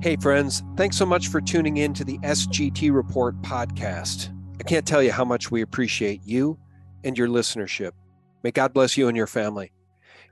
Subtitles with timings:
[0.00, 4.32] Hey, friends, thanks so much for tuning in to the SGT Report podcast.
[4.60, 6.56] I can't tell you how much we appreciate you
[7.02, 7.90] and your listenership.
[8.44, 9.72] May God bless you and your family.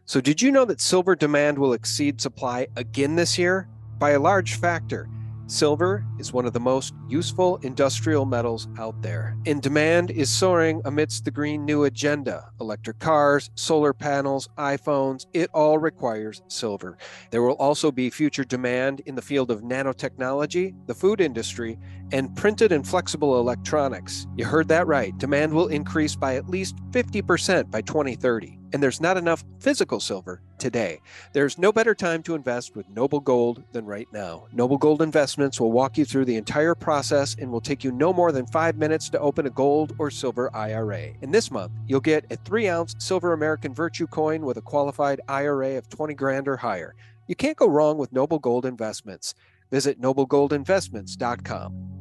[0.05, 3.69] So, did you know that silver demand will exceed supply again this year?
[3.99, 5.09] By a large factor.
[5.49, 10.83] Silver is one of the most useful industrial metals out there, and demand is soaring
[10.85, 12.51] amidst the Green New Agenda.
[12.61, 16.99] Electric cars, solar panels, iPhones, it all requires silver.
[17.31, 21.79] There will also be future demand in the field of nanotechnology, the food industry,
[22.11, 24.27] and printed and flexible electronics.
[24.37, 25.17] You heard that right.
[25.17, 30.41] Demand will increase by at least 50% by 2030 and there's not enough physical silver
[30.59, 31.01] today.
[31.33, 34.47] There's no better time to invest with Noble Gold than right now.
[34.53, 38.13] Noble Gold Investments will walk you through the entire process and will take you no
[38.13, 41.13] more than five minutes to open a gold or silver IRA.
[41.23, 45.21] And this month, you'll get a three ounce silver American Virtue coin with a qualified
[45.29, 46.95] IRA of 20 grand or higher.
[47.27, 49.35] You can't go wrong with Noble Gold Investments.
[49.71, 51.93] Visit noblegoldinvestments.com.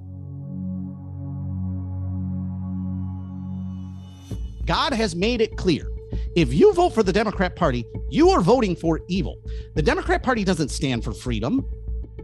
[4.66, 5.88] God has made it clear
[6.36, 9.42] if you vote for the Democrat Party, you are voting for evil.
[9.74, 11.66] The Democrat Party doesn't stand for freedom.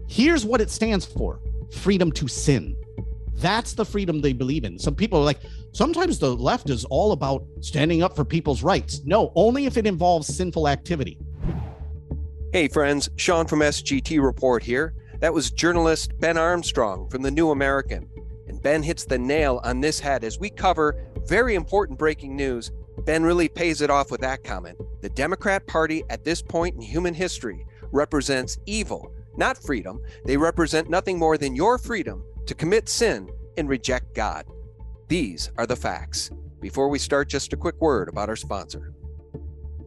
[0.08, 1.40] Here's what it stands for
[1.72, 2.76] freedom to sin.
[3.36, 4.78] That's the freedom they believe in.
[4.78, 5.40] Some people are like,
[5.72, 9.02] sometimes the left is all about standing up for people's rights.
[9.06, 11.18] No, only if it involves sinful activity.
[12.54, 14.94] Hey, friends, Sean from SGT Report here.
[15.20, 18.10] That was journalist Ben Armstrong from The New American.
[18.48, 22.72] And Ben hits the nail on this head as we cover very important breaking news
[23.06, 24.78] Ben really pays it off with that comment.
[25.02, 30.02] The Democrat Party at this point in human history represents evil, not freedom.
[30.26, 34.46] They represent nothing more than your freedom to commit sin and reject God.
[35.08, 36.30] These are the facts.
[36.60, 38.94] Before we start, just a quick word about our sponsor.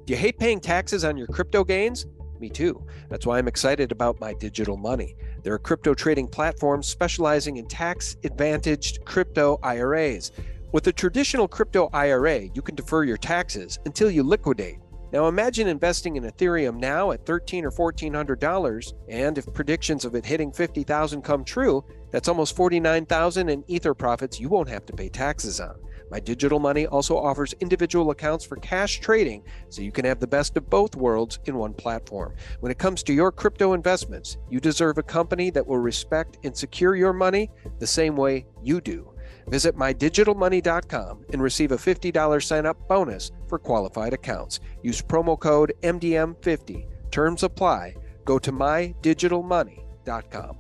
[0.05, 2.07] Do you hate paying taxes on your crypto gains?
[2.41, 2.85] Me too.
[3.09, 5.17] That's why I'm excited about my digital money.
[5.43, 10.33] They're a crypto trading platform specializing in tax advantaged crypto IRAs.
[10.75, 14.81] With a traditional crypto IRA, you can defer your taxes until you liquidate.
[15.13, 20.27] Now imagine investing in Ethereum now at 13 or $1400 and if predictions of it
[20.27, 25.09] hitting 50,000 come true, that's almost 49,000 in ether profits you won't have to pay
[25.09, 25.77] taxes on.
[26.11, 30.27] My digital money also offers individual accounts for cash trading so you can have the
[30.27, 32.35] best of both worlds in one platform.
[32.59, 36.57] When it comes to your crypto investments, you deserve a company that will respect and
[36.57, 37.49] secure your money
[37.79, 39.14] the same way you do.
[39.49, 44.61] Visit mydigitalmoney.com and receive a $50 sign up bonus for qualified accounts.
[44.83, 46.87] Use promo code MDM50.
[47.11, 47.95] Terms apply.
[48.25, 50.59] Go to mydigitalmoney.com.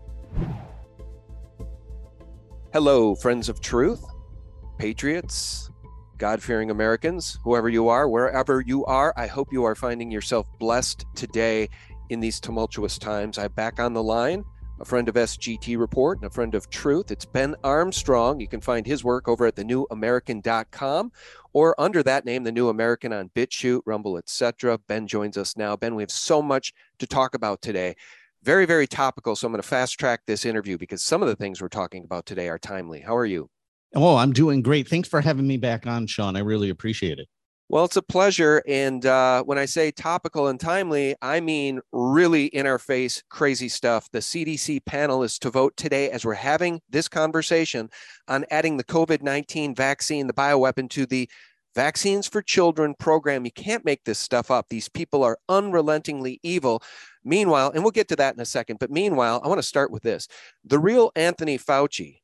[2.72, 4.04] Hello, friends of truth,
[4.78, 5.70] patriots,
[6.18, 9.12] God fearing Americans, whoever you are, wherever you are.
[9.16, 11.68] I hope you are finding yourself blessed today
[12.10, 13.38] in these tumultuous times.
[13.38, 14.44] I'm back on the line
[14.80, 17.10] a friend of SGT Report and a friend of Truth.
[17.10, 18.40] It's Ben Armstrong.
[18.40, 21.12] You can find his work over at thenewamerican.com
[21.52, 24.78] or under that name, The New American on BitChute, Rumble, etc.
[24.88, 25.76] Ben joins us now.
[25.76, 27.94] Ben, we have so much to talk about today.
[28.42, 29.36] Very, very topical.
[29.36, 32.04] So I'm going to fast track this interview because some of the things we're talking
[32.04, 33.00] about today are timely.
[33.00, 33.48] How are you?
[33.94, 34.88] Oh, I'm doing great.
[34.88, 36.36] Thanks for having me back on, Sean.
[36.36, 37.28] I really appreciate it.
[37.70, 38.62] Well, it's a pleasure.
[38.68, 43.68] And uh, when I say topical and timely, I mean really in our face, crazy
[43.68, 44.08] stuff.
[44.12, 47.88] The CDC panel is to vote today as we're having this conversation
[48.28, 51.28] on adding the COVID 19 vaccine, the bioweapon, to the
[51.74, 53.44] Vaccines for Children program.
[53.44, 54.66] You can't make this stuff up.
[54.68, 56.82] These people are unrelentingly evil.
[57.24, 59.90] Meanwhile, and we'll get to that in a second, but meanwhile, I want to start
[59.90, 60.28] with this
[60.64, 62.18] The Real Anthony Fauci,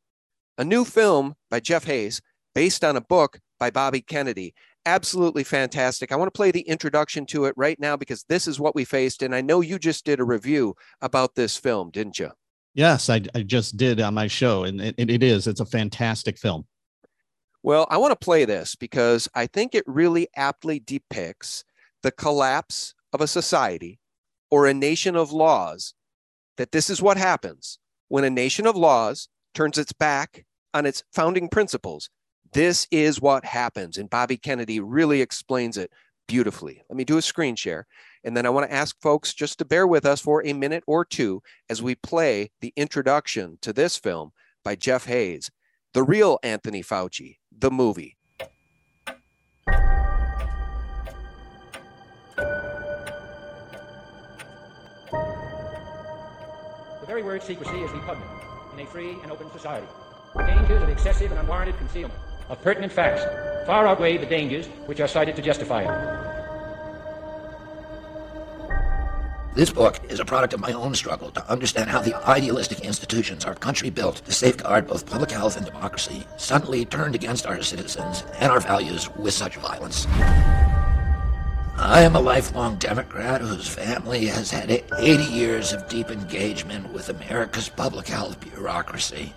[0.59, 2.21] a new film by Jeff Hayes
[2.55, 4.55] based on a book by Bobby Kennedy
[4.91, 6.11] absolutely fantastic.
[6.11, 8.85] I want to play the introduction to it right now because this is what we
[8.85, 9.23] faced.
[9.23, 12.31] And I know you just did a review about this film, didn't you?
[12.75, 15.47] Yes, I, I just did on my show, and it, it is.
[15.47, 16.67] It's a fantastic film.
[17.63, 21.65] Well, I want to play this because I think it really aptly depicts
[22.03, 23.99] the collapse of a society
[24.51, 25.95] or a nation of laws.
[26.57, 27.79] That this is what happens
[28.09, 30.45] when a nation of laws turns its back
[30.75, 32.11] on its founding principles
[32.53, 33.97] this is what happens.
[33.97, 35.93] And Bobby Kennedy really explains it
[36.27, 36.83] beautifully.
[36.89, 37.87] Let me do a screen share.
[38.25, 40.85] And then I want to ask folks just to bear with us for a minute
[40.87, 44.33] or two as we play the introduction to this film
[44.65, 45.51] by Jeff Hayes,
[45.95, 48.17] The Real Anthony Fauci, the movie.
[57.01, 58.31] The very word secrecy is repugnant
[58.75, 59.87] in a free and open society.
[60.35, 62.21] The dangers of excessive and unwarranted concealment
[62.51, 63.23] of pertinent facts
[63.67, 66.21] far outweigh the dangers which are cited to justify it.
[69.55, 73.45] This book is a product of my own struggle to understand how the idealistic institutions
[73.45, 78.25] our country built to safeguard both public health and democracy suddenly turned against our citizens
[78.39, 80.07] and our values with such violence.
[81.77, 87.09] I am a lifelong Democrat whose family has had 80 years of deep engagement with
[87.09, 89.35] America's public health bureaucracy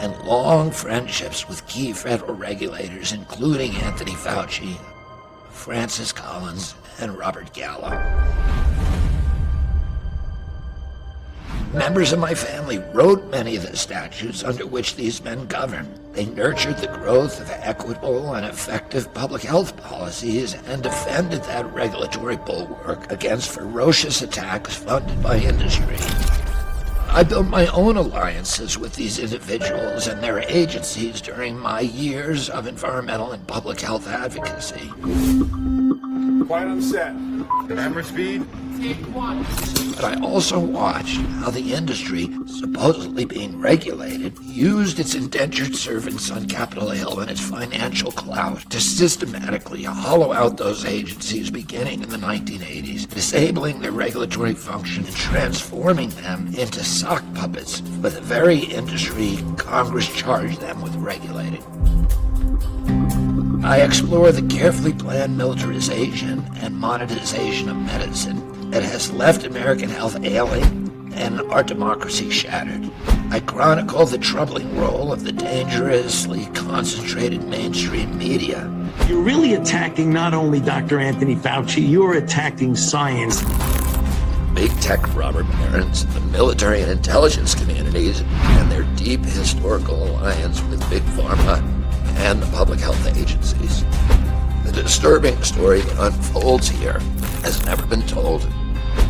[0.00, 4.78] and long friendships with key federal regulators, including Anthony Fauci,
[5.50, 7.90] Francis Collins, and Robert Gallo.
[11.72, 15.86] Members of my family wrote many of the statutes under which these men govern.
[16.12, 22.38] They nurtured the growth of equitable and effective public health policies and defended that regulatory
[22.38, 25.98] bulwark against ferocious attacks funded by industry.
[27.08, 32.66] I built my own alliances with these individuals and their agencies during my years of
[32.66, 34.90] environmental and public health advocacy.
[36.46, 37.14] Quiet on set.
[37.68, 38.46] Camera speed.
[38.86, 46.46] But I also watched how the industry, supposedly being regulated, used its indentured servants on
[46.46, 52.16] Capitol Hill and its financial clout to systematically hollow out those agencies beginning in the
[52.16, 59.38] 1980s, disabling their regulatory function and transforming them into sock puppets for the very industry
[59.56, 61.64] Congress charged them with regulating.
[63.64, 70.22] I explore the carefully planned militarization and monetization of medicine that has left American health
[70.24, 72.90] ailing and our democracy shattered.
[73.30, 78.70] I chronicle the troubling role of the dangerously concentrated mainstream media.
[79.08, 81.00] You're really attacking not only Dr.
[81.00, 83.42] Anthony Fauci, you're attacking science.
[84.54, 90.88] Big tech robber barons, the military and intelligence communities, and their deep historical alliance with
[90.90, 91.62] Big Pharma
[92.18, 93.84] and the public health agencies.
[94.76, 97.00] Disturbing story that unfolds here
[97.42, 98.44] has never been told,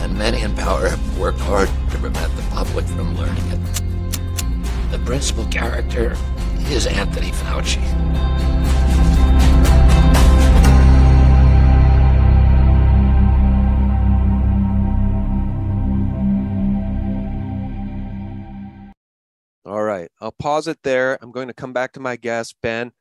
[0.01, 4.91] and many in power have worked hard to prevent the public from learning it.
[4.91, 6.17] The principal character
[6.71, 7.83] is Anthony Fauci.
[19.67, 21.19] All right, I'll pause it there.
[21.21, 22.93] I'm going to come back to my guest, Ben.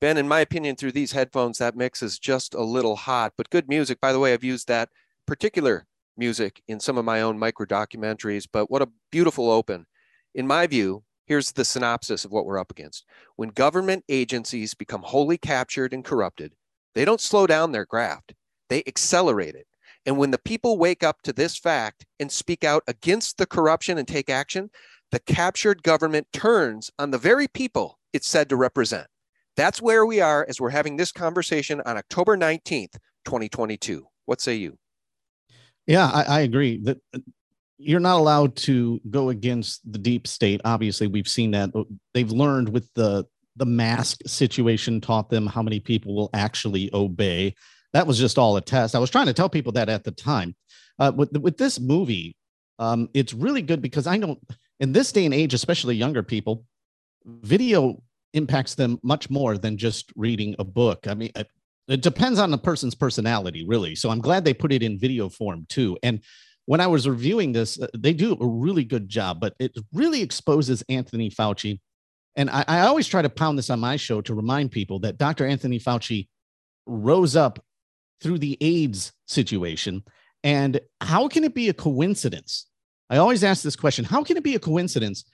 [0.00, 3.48] Ben, in my opinion, through these headphones, that mix is just a little hot, but
[3.48, 3.98] good music.
[4.00, 4.90] By the way, I've used that
[5.26, 5.86] particular
[6.18, 9.86] music in some of my own micro documentaries, but what a beautiful open.
[10.34, 13.06] In my view, here's the synopsis of what we're up against.
[13.36, 16.52] When government agencies become wholly captured and corrupted,
[16.94, 18.34] they don't slow down their graft,
[18.68, 19.66] they accelerate it.
[20.04, 23.98] And when the people wake up to this fact and speak out against the corruption
[23.98, 24.70] and take action,
[25.10, 29.06] the captured government turns on the very people it's said to represent.
[29.56, 32.94] That's where we are as we're having this conversation on October 19th,
[33.24, 34.06] 2022.
[34.26, 34.78] What say you?
[35.86, 37.20] Yeah, I, I agree that uh,
[37.78, 40.60] you're not allowed to go against the deep state.
[40.64, 41.70] Obviously, we've seen that
[42.12, 43.26] they've learned with the
[43.58, 47.54] the mask situation taught them how many people will actually obey.
[47.94, 48.94] That was just all a test.
[48.94, 50.54] I was trying to tell people that at the time.
[50.98, 52.36] Uh, with with this movie,
[52.78, 54.38] um, it's really good because I know
[54.80, 56.64] in this day and age, especially younger people,
[57.24, 58.02] video
[58.36, 61.06] impacts them much more than just reading a book.
[61.08, 61.32] I mean,
[61.88, 63.94] it depends on the person's personality, really.
[63.94, 65.98] So I'm glad they put it in video form too.
[66.02, 66.20] And
[66.66, 70.20] when I was reviewing this, uh, they do a really good job, but it really
[70.20, 71.80] exposes Anthony Fauci.
[72.34, 75.16] And I, I always try to pound this on my show to remind people that
[75.16, 75.46] Dr.
[75.46, 76.28] Anthony Fauci
[76.86, 77.64] rose up
[78.20, 80.02] through the AIDS situation.
[80.44, 82.66] And how can it be a coincidence?
[83.08, 85.24] I always ask this question how can it be a coincidence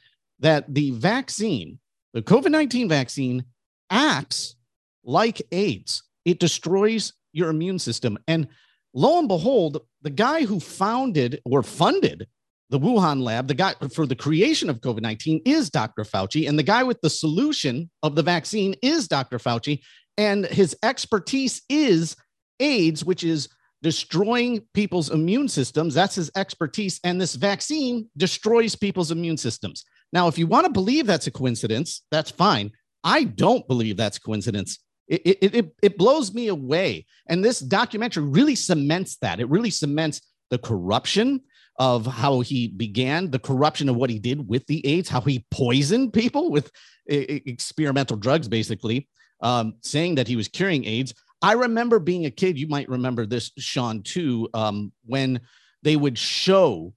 [0.40, 1.78] that the vaccine
[2.12, 3.44] the COVID 19 vaccine
[3.90, 4.56] acts
[5.04, 8.18] like AIDS, it destroys your immune system.
[8.28, 8.48] And
[8.94, 12.26] lo and behold, the guy who founded or funded
[12.70, 16.04] the Wuhan lab, the guy for the creation of COVID 19 is Dr.
[16.04, 16.48] Fauci.
[16.48, 19.38] And the guy with the solution of the vaccine is Dr.
[19.38, 19.82] Fauci.
[20.16, 22.16] And his expertise is
[22.60, 23.48] AIDS, which is
[23.82, 25.92] destroying people's immune systems.
[25.92, 27.00] That's his expertise.
[27.04, 29.84] And this vaccine destroys people's immune systems.
[30.12, 32.72] Now, if you want to believe that's a coincidence, that's fine.
[33.02, 34.78] I don't believe that's coincidence.
[35.08, 37.06] It, it, it, it blows me away.
[37.28, 39.40] And this documentary really cements that.
[39.40, 41.40] It really cements the corruption
[41.78, 45.46] of how he began, the corruption of what he did with the AIDS, how he
[45.50, 46.70] poisoned people with
[47.06, 49.08] experimental drugs, basically,
[49.40, 51.14] um, saying that he was curing AIDS.
[51.40, 55.40] I remember being a kid, you might remember this, Sean, too, um, when
[55.82, 56.94] they would show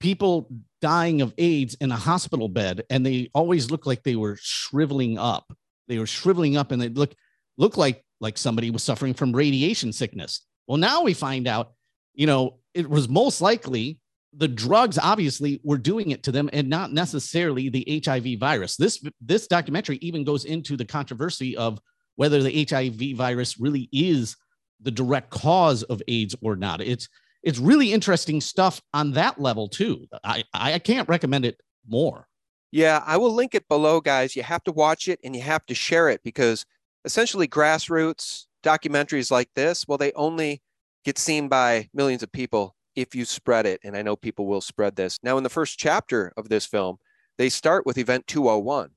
[0.00, 0.50] people
[0.84, 5.16] dying of AIDS in a hospital bed, and they always looked like they were shriveling
[5.16, 5.50] up.
[5.88, 7.14] They were shriveling up, and they look
[7.56, 10.42] look like like somebody was suffering from radiation sickness.
[10.66, 11.72] Well, now we find out
[12.14, 13.98] you know, it was most likely
[14.36, 18.76] the drugs obviously were doing it to them and not necessarily the HIV virus.
[18.76, 21.80] This this documentary even goes into the controversy of
[22.16, 24.36] whether the HIV virus really is
[24.80, 26.80] the direct cause of AIDS or not.
[26.80, 27.08] It's
[27.44, 30.06] it's really interesting stuff on that level too.
[30.24, 32.26] I I can't recommend it more.
[32.72, 34.34] Yeah, I will link it below, guys.
[34.34, 36.66] You have to watch it and you have to share it because
[37.04, 40.60] essentially grassroots documentaries like this, well, they only
[41.04, 43.80] get seen by millions of people if you spread it.
[43.84, 45.20] And I know people will spread this.
[45.22, 46.96] Now, in the first chapter of this film,
[47.38, 48.90] they start with Event 201,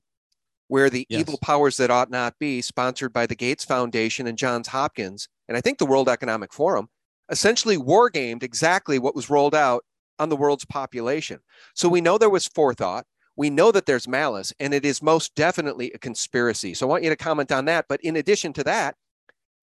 [0.68, 1.20] where the yes.
[1.20, 5.56] evil powers that ought not be, sponsored by the Gates Foundation and Johns Hopkins, and
[5.56, 6.88] I think the World Economic Forum,
[7.30, 9.84] essentially wargamed exactly what was rolled out
[10.18, 11.40] on the world's population.
[11.74, 13.06] So we know there was forethought.
[13.36, 16.74] We know that there's malice, and it is most definitely a conspiracy.
[16.74, 17.86] So I want you to comment on that.
[17.88, 18.96] But in addition to that,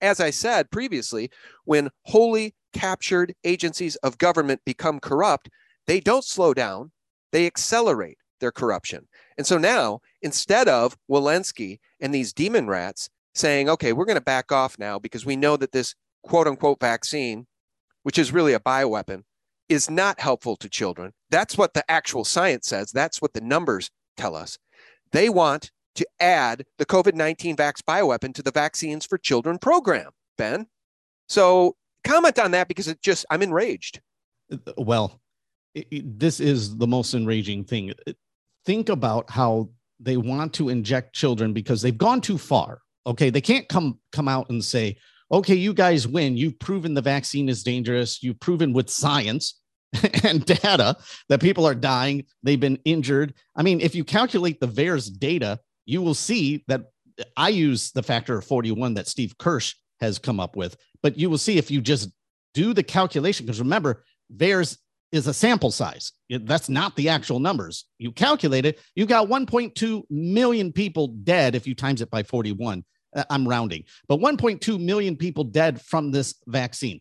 [0.02, 1.30] as I said previously,
[1.66, 5.50] when wholly captured agencies of government become corrupt,
[5.88, 6.92] they don't slow down,
[7.32, 9.08] they accelerate their corruption.
[9.38, 14.22] And so now, instead of Walensky and these demon rats saying, okay, we're going to
[14.22, 17.48] back off now because we know that this quote unquote vaccine,
[18.06, 19.24] which is really a bioweapon,
[19.68, 21.12] is not helpful to children.
[21.32, 22.92] That's what the actual science says.
[22.92, 24.60] That's what the numbers tell us.
[25.12, 30.12] They want to add the COVID 19 Vax bioweapon to the Vaccines for Children program,
[30.38, 30.68] Ben.
[31.28, 34.02] So comment on that because it just, I'm enraged.
[34.78, 35.20] Well,
[35.74, 37.92] it, it, this is the most enraging thing.
[38.66, 39.70] Think about how
[40.00, 42.82] they want to inject children because they've gone too far.
[43.08, 43.32] Okay.
[43.32, 44.98] They can't come come out and say,
[45.32, 46.38] okay, you guys win.
[46.38, 48.22] You've proven the vaccine is dangerous.
[48.22, 49.60] You've proven with science
[50.24, 50.98] and data
[51.30, 52.26] that people are dying.
[52.44, 53.34] They've been injured.
[53.56, 56.86] I mean, if you calculate the VAERS data, you will see that
[57.38, 61.30] I use the factor of 41 that Steve Kirsch has come up with, but you
[61.30, 62.10] will see if you just
[62.54, 64.04] do the calculation, because remember,
[64.36, 64.78] VAERS
[65.12, 66.12] is a sample size.
[66.30, 67.86] That's not the actual numbers.
[67.98, 72.84] You calculate it, you got 1.2 million people dead if you times it by 41.
[73.16, 77.00] Uh, I'm rounding, but 1.2 million people dead from this vaccine.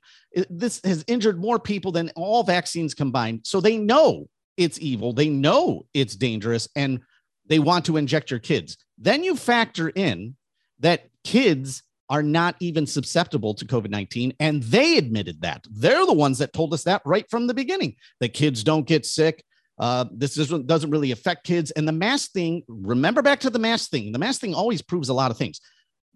[0.49, 3.41] This has injured more people than all vaccines combined.
[3.45, 5.13] So they know it's evil.
[5.13, 6.69] They know it's dangerous.
[6.77, 7.01] And
[7.47, 8.77] they want to inject your kids.
[8.99, 10.37] Then you factor in
[10.81, 14.35] that kids are not even susceptible to COVID 19.
[14.39, 15.65] And they admitted that.
[15.71, 17.97] They're the ones that told us that right from the beginning.
[18.21, 19.45] The kids don't get sick.
[19.79, 21.71] Uh, this doesn't really affect kids.
[21.73, 24.13] And the mask thing, remember back to the mask thing.
[24.13, 25.61] The mask thing always proves a lot of things.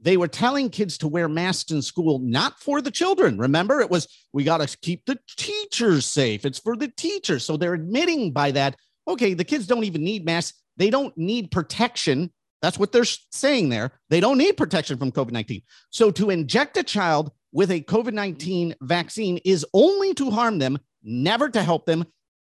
[0.01, 3.39] They were telling kids to wear masks in school, not for the children.
[3.39, 6.45] Remember, it was we got to keep the teachers safe.
[6.45, 7.45] It's for the teachers.
[7.45, 8.77] So they're admitting by that,
[9.07, 10.59] okay, the kids don't even need masks.
[10.77, 12.33] They don't need protection.
[12.63, 13.93] That's what they're saying there.
[14.11, 15.63] They don't need protection from COVID 19.
[15.91, 20.79] So to inject a child with a COVID 19 vaccine is only to harm them,
[21.03, 22.07] never to help them,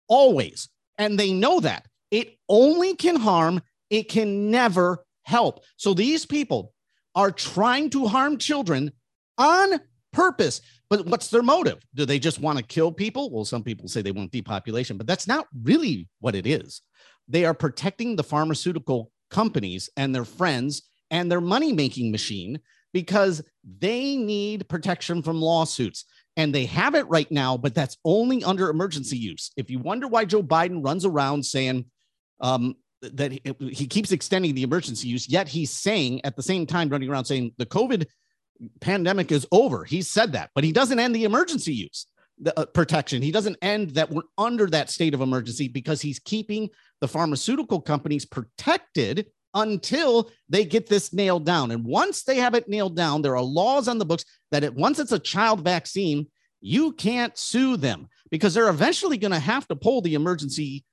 [0.08, 0.70] always.
[0.98, 5.64] And they know that it only can harm, it can never help.
[5.78, 6.74] So these people
[7.16, 8.92] are trying to harm children
[9.38, 9.80] on
[10.14, 10.62] purpose.
[10.90, 11.80] But what's their motive?
[11.96, 13.32] Do they just want to kill people?
[13.32, 16.82] Well, some people say they want depopulation, but that's not really what it is
[17.32, 22.60] they are protecting the pharmaceutical companies and their friends and their money making machine
[22.94, 23.42] because
[23.80, 26.06] they need protection from lawsuits.
[26.38, 29.52] And they have it right now, but that's only under emergency use.
[29.58, 31.86] If you wonder why Joe Biden runs around saying
[32.40, 33.42] um, that he,
[33.72, 37.26] he keeps extending the emergency use, yet he's saying at the same time, running around
[37.26, 38.06] saying the COVID
[38.80, 39.84] pandemic is over.
[39.84, 42.08] He said that, but he doesn't end the emergency use
[42.40, 43.22] the, uh, protection.
[43.22, 47.82] He doesn't end that we're under that state of emergency because he's keeping the pharmaceutical
[47.82, 51.72] companies protected until they get this nailed down.
[51.72, 54.74] And once they have it nailed down, there are laws on the books that it,
[54.74, 56.28] once it's a child vaccine,
[56.62, 60.86] you can't sue them because they're eventually going to have to pull the emergency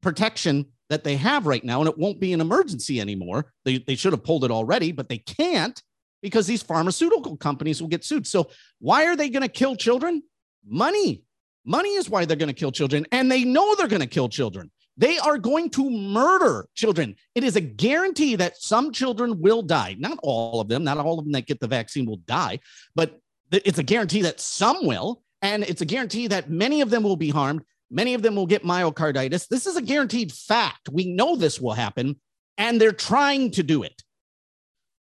[0.00, 3.52] protection that they have right now, and it won't be an emergency anymore.
[3.64, 5.80] They, they should have pulled it already, but they can't
[6.22, 8.26] because these pharmaceutical companies will get sued.
[8.26, 10.22] So, why are they going to kill children?
[10.66, 11.22] Money.
[11.64, 14.28] Money is why they're going to kill children, and they know they're going to kill
[14.28, 14.70] children.
[14.96, 17.16] They are going to murder children.
[17.34, 19.96] It is a guarantee that some children will die.
[19.98, 22.60] Not all of them, not all of them that get the vaccine will die,
[22.94, 23.18] but
[23.52, 25.22] it's a guarantee that some will.
[25.42, 27.62] And it's a guarantee that many of them will be harmed.
[27.90, 29.48] Many of them will get myocarditis.
[29.48, 30.88] This is a guaranteed fact.
[30.90, 32.20] We know this will happen,
[32.58, 34.02] and they're trying to do it.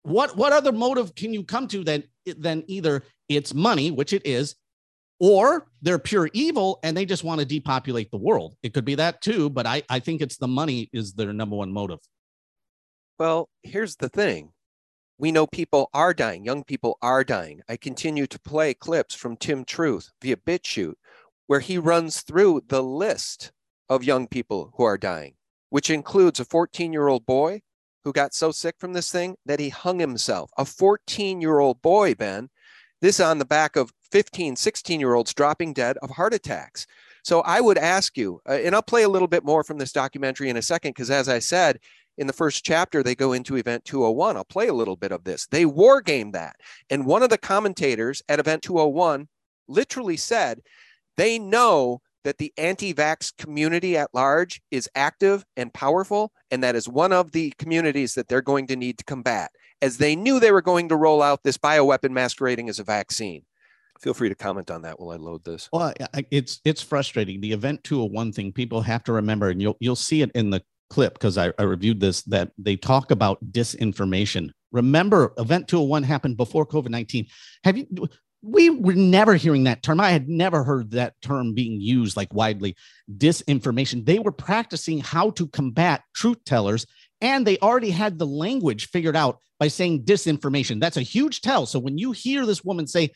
[0.03, 4.27] What, what other motive can you come to than, than either it's money, which it
[4.27, 4.55] is,
[5.19, 8.57] or they're pure evil and they just want to depopulate the world.
[8.63, 11.57] It could be that too, but I, I think it's the money is their number
[11.57, 12.01] one motive.
[13.19, 14.51] Well, here's the thing.
[15.19, 16.45] We know people are dying.
[16.45, 17.63] Young people are dying.
[17.69, 20.95] I continue to play clips from Tim Truth via BitChute
[21.47, 23.53] where he runs through the list
[23.89, 25.35] of young people who are dying,
[25.71, 27.61] which includes a 14 year old boy
[28.05, 30.51] who got so sick from this thing that he hung himself.
[30.59, 32.51] A 14 year old boy, Ben.
[33.01, 36.87] This on the back of 15, 16 year olds dropping dead of heart attacks.
[37.23, 39.93] So I would ask you, uh, and I'll play a little bit more from this
[39.93, 41.81] documentary in a second, because as I said,
[42.17, 44.37] in the first chapter, they go into Event 201.
[44.37, 45.47] I'll play a little bit of this.
[45.47, 46.57] They war game that.
[46.91, 49.27] And one of the commentators at Event 201
[49.67, 50.61] literally said
[51.17, 56.75] they know that the anti vax community at large is active and powerful, and that
[56.75, 59.51] is one of the communities that they're going to need to combat,
[59.83, 63.43] as they knew they were going to roll out this bioweapon masquerading as a vaccine.
[64.01, 65.69] Feel free to comment on that while I load this.
[65.73, 65.93] Well,
[66.31, 67.41] it's it's frustrating.
[67.41, 70.63] The event 201 thing, people have to remember, and you'll you'll see it in the
[70.91, 74.51] clip because I, I reviewed this that they talk about disinformation.
[74.73, 77.27] Remember, event 201 happened before COVID 19.
[77.63, 77.87] Have you?
[78.45, 80.01] We were never hearing that term.
[80.01, 82.77] I had never heard that term being used like widely.
[83.17, 84.05] Disinformation.
[84.05, 86.87] They were practicing how to combat truth tellers,
[87.21, 90.81] and they already had the language figured out by saying disinformation.
[90.81, 91.65] That's a huge tell.
[91.67, 93.11] So when you hear this woman say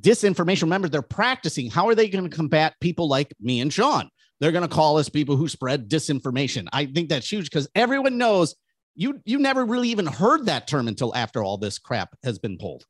[0.00, 1.70] disinformation, remember they're practicing.
[1.70, 4.08] How are they going to combat people like me and Sean?
[4.42, 6.66] they're going to call us people who spread disinformation.
[6.72, 8.56] I think that's huge because everyone knows
[8.96, 12.58] you you never really even heard that term until after all this crap has been
[12.58, 12.84] pulled.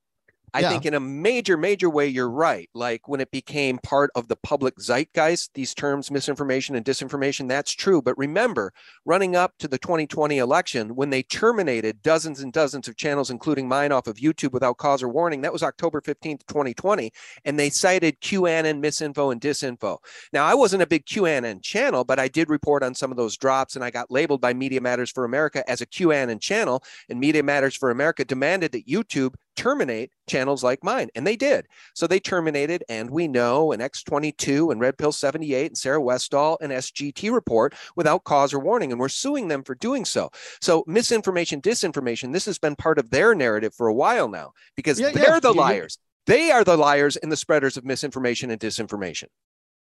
[0.55, 0.69] I yeah.
[0.69, 2.69] think in a major, major way, you're right.
[2.75, 7.73] Like when it became part of the public zeitgeist, these terms, misinformation and disinformation, that's
[7.73, 8.03] true.
[8.03, 8.73] But remember,
[9.07, 13.67] running up to the 2020 election, when they terminated dozens and dozens of channels, including
[13.67, 17.11] mine off of YouTube without cause or warning, that was October 15th, 2020.
[17.47, 19.99] And they cited QAnon misinfo and disinfo.
[20.35, 23.39] Now, I wasn't a big QAnon channel, but I did report on some of those
[23.39, 26.85] drops and I got labeled by Media Matters for America as a QAnon channel.
[27.09, 31.09] And Media Matters for America demanded that YouTube terminate channels like mine.
[31.15, 31.67] And they did.
[31.95, 36.59] So they terminated, and we know an X22 and Red Pill 78 and Sarah Westall
[36.61, 38.93] and SGT report without cause or warning.
[38.93, 40.31] And we're suing them for doing so.
[40.61, 44.99] So misinformation, disinformation, this has been part of their narrative for a while now because
[45.01, 45.41] yeah, they're yeah.
[45.41, 45.99] the liars.
[46.27, 49.27] They are the liars and the spreaders of misinformation and disinformation.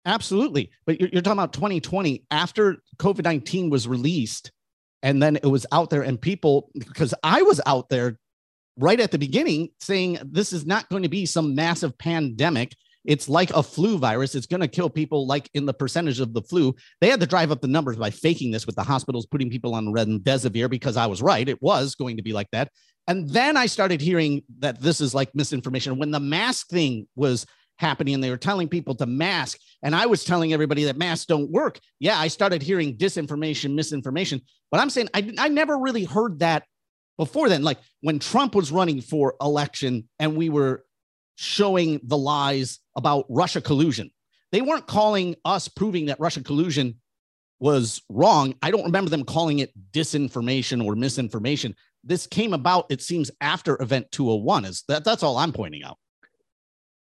[0.07, 0.71] Absolutely.
[0.87, 4.51] But you're, you're talking about 2020 after COVID 19 was released
[5.03, 8.19] and then it was out there and people because i was out there
[8.77, 12.75] right at the beginning saying this is not going to be some massive pandemic.
[13.05, 14.35] It's like a flu virus.
[14.35, 16.75] It's going to kill people like in the percentage of the flu.
[17.01, 19.75] They had to drive up the numbers by faking this with the hospitals putting people
[19.75, 21.49] on remdesivir because I was right.
[21.49, 22.71] It was going to be like that.
[23.09, 25.99] And then I started hearing that this is like misinformation.
[25.99, 27.47] When the mask thing was
[27.79, 31.27] happening and they were telling people to mask, and I was telling everybody that masks
[31.27, 31.81] don't work.
[31.99, 34.43] Yeah, I started hearing disinformation, misinformation.
[34.71, 36.65] But I'm saying I, I never really heard that
[37.21, 40.87] before then, like when Trump was running for election and we were
[41.37, 44.11] showing the lies about Russia collusion,
[44.53, 46.99] they weren't calling us proving that Russia collusion
[47.59, 48.55] was wrong.
[48.63, 51.77] I don't remember them calling it disinformation or misinformation.
[52.03, 54.65] This came about, it seems, after Event 201.
[54.65, 55.99] Is that that's all I'm pointing out.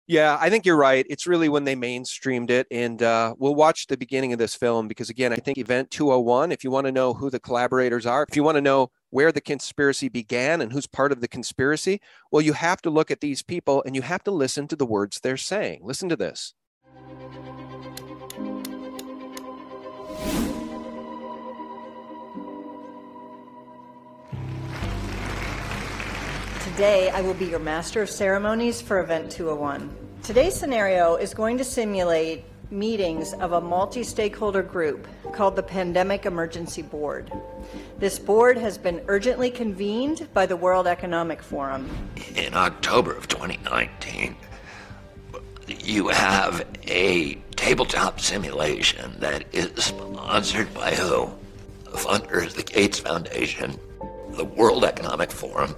[0.06, 1.06] Yeah, I think you're right.
[1.08, 2.66] It's really when they mainstreamed it.
[2.70, 6.52] And uh, we'll watch the beginning of this film because, again, I think Event 201,
[6.52, 9.32] if you want to know who the collaborators are, if you want to know where
[9.32, 13.20] the conspiracy began and who's part of the conspiracy, well, you have to look at
[13.20, 15.80] these people and you have to listen to the words they're saying.
[15.82, 16.52] Listen to this.
[26.74, 29.96] Today, I will be your master of ceremonies for Event 201.
[30.24, 36.82] Today's scenario is going to simulate meetings of a multi-stakeholder group called the Pandemic Emergency
[36.82, 37.30] Board.
[38.00, 41.88] This board has been urgently convened by the World Economic Forum.
[42.34, 44.34] In October of 2019,
[45.68, 51.30] you have a tabletop simulation that is sponsored by who?
[51.84, 53.78] The funders, the Gates Foundation,
[54.30, 55.76] the World Economic Forum,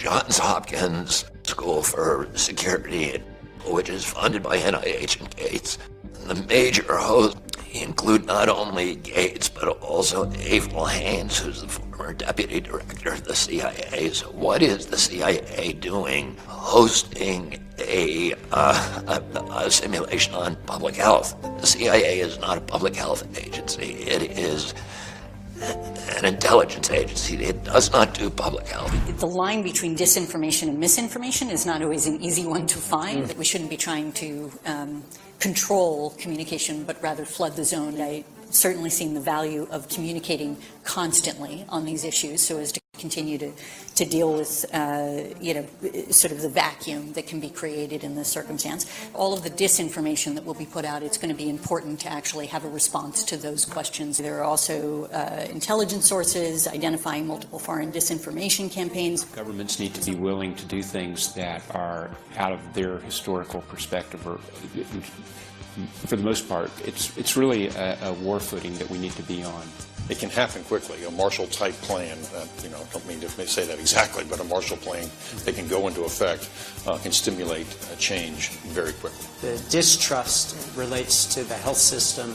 [0.00, 3.22] Johns Hopkins School for Security,
[3.66, 5.76] which is funded by NIH and Gates.
[6.24, 7.38] The major hosts
[7.74, 13.36] include not only Gates, but also Avril Haines, who's the former deputy director of the
[13.36, 14.08] CIA.
[14.14, 21.36] So, what is the CIA doing hosting a, uh, a, a simulation on public health?
[21.60, 24.72] The CIA is not a public health agency, it is
[25.62, 27.44] an intelligence agency.
[27.44, 28.92] It does not do public health.
[29.18, 33.24] The line between disinformation and misinformation is not always an easy one to find.
[33.24, 33.36] Mm.
[33.36, 35.04] We shouldn't be trying to um,
[35.38, 38.00] control communication, but rather flood the zone.
[38.00, 43.38] I certainly seen the value of communicating constantly on these issues so as to continue
[43.38, 43.50] to,
[43.94, 45.66] to deal with, uh, you know,
[46.10, 48.86] sort of the vacuum that can be created in this circumstance.
[49.14, 52.12] All of the disinformation that will be put out, it's going to be important to
[52.12, 54.18] actually have a response to those questions.
[54.18, 59.24] There are also uh, intelligence sources identifying multiple foreign disinformation campaigns.
[59.24, 64.26] Governments need to be willing to do things that are out of their historical perspective
[64.26, 64.38] or
[66.06, 69.22] for the most part, it's, it's really a, a war footing that we need to
[69.22, 69.62] be on
[70.10, 71.02] it can happen quickly.
[71.04, 74.40] A Marshall type plan, uh, you know, I don't mean to say that exactly, but
[74.40, 75.08] a Marshall plan
[75.44, 76.50] that can go into effect
[76.86, 79.24] uh, can stimulate a change very quickly.
[79.40, 82.34] The distrust relates to the health system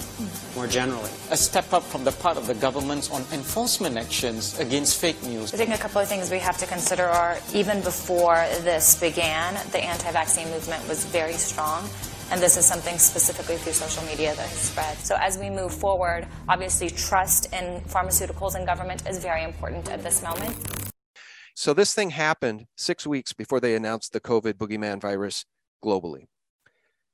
[0.56, 1.12] more generally.
[1.32, 5.54] A step up from the part of the government on enforcement actions against fake news.
[5.54, 9.54] I think a couple of things we have to consider are even before this began,
[9.71, 11.89] the anti vaccine movement was very strong.
[12.32, 14.98] And this is something specifically through social media that has spread.
[14.98, 20.04] So as we move forward, obviously trust in pharmaceuticals and government is very important at
[20.04, 20.56] this moment.
[21.56, 25.46] So this thing happened six weeks before they announced the COVID boogeyman virus
[25.84, 26.26] globally.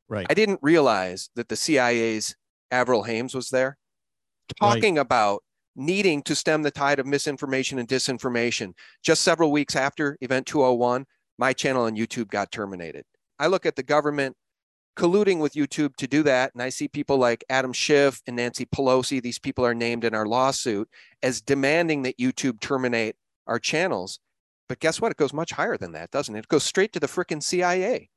[0.07, 0.25] Right.
[0.29, 2.35] I didn't realize that the CIA's
[2.71, 3.77] Avril Haines was there
[4.59, 5.01] talking right.
[5.01, 5.43] about
[5.75, 8.73] needing to stem the tide of misinformation and disinformation.
[9.03, 11.05] Just several weeks after Event 201,
[11.37, 13.03] my channel on YouTube got terminated.
[13.39, 14.35] I look at the government
[14.97, 16.53] colluding with YouTube to do that.
[16.53, 20.13] And I see people like Adam Schiff and Nancy Pelosi, these people are named in
[20.13, 20.89] our lawsuit
[21.23, 23.15] as demanding that YouTube terminate
[23.47, 24.19] our channels.
[24.67, 25.11] But guess what?
[25.11, 26.39] It goes much higher than that, doesn't it?
[26.39, 28.09] It goes straight to the freaking CIA.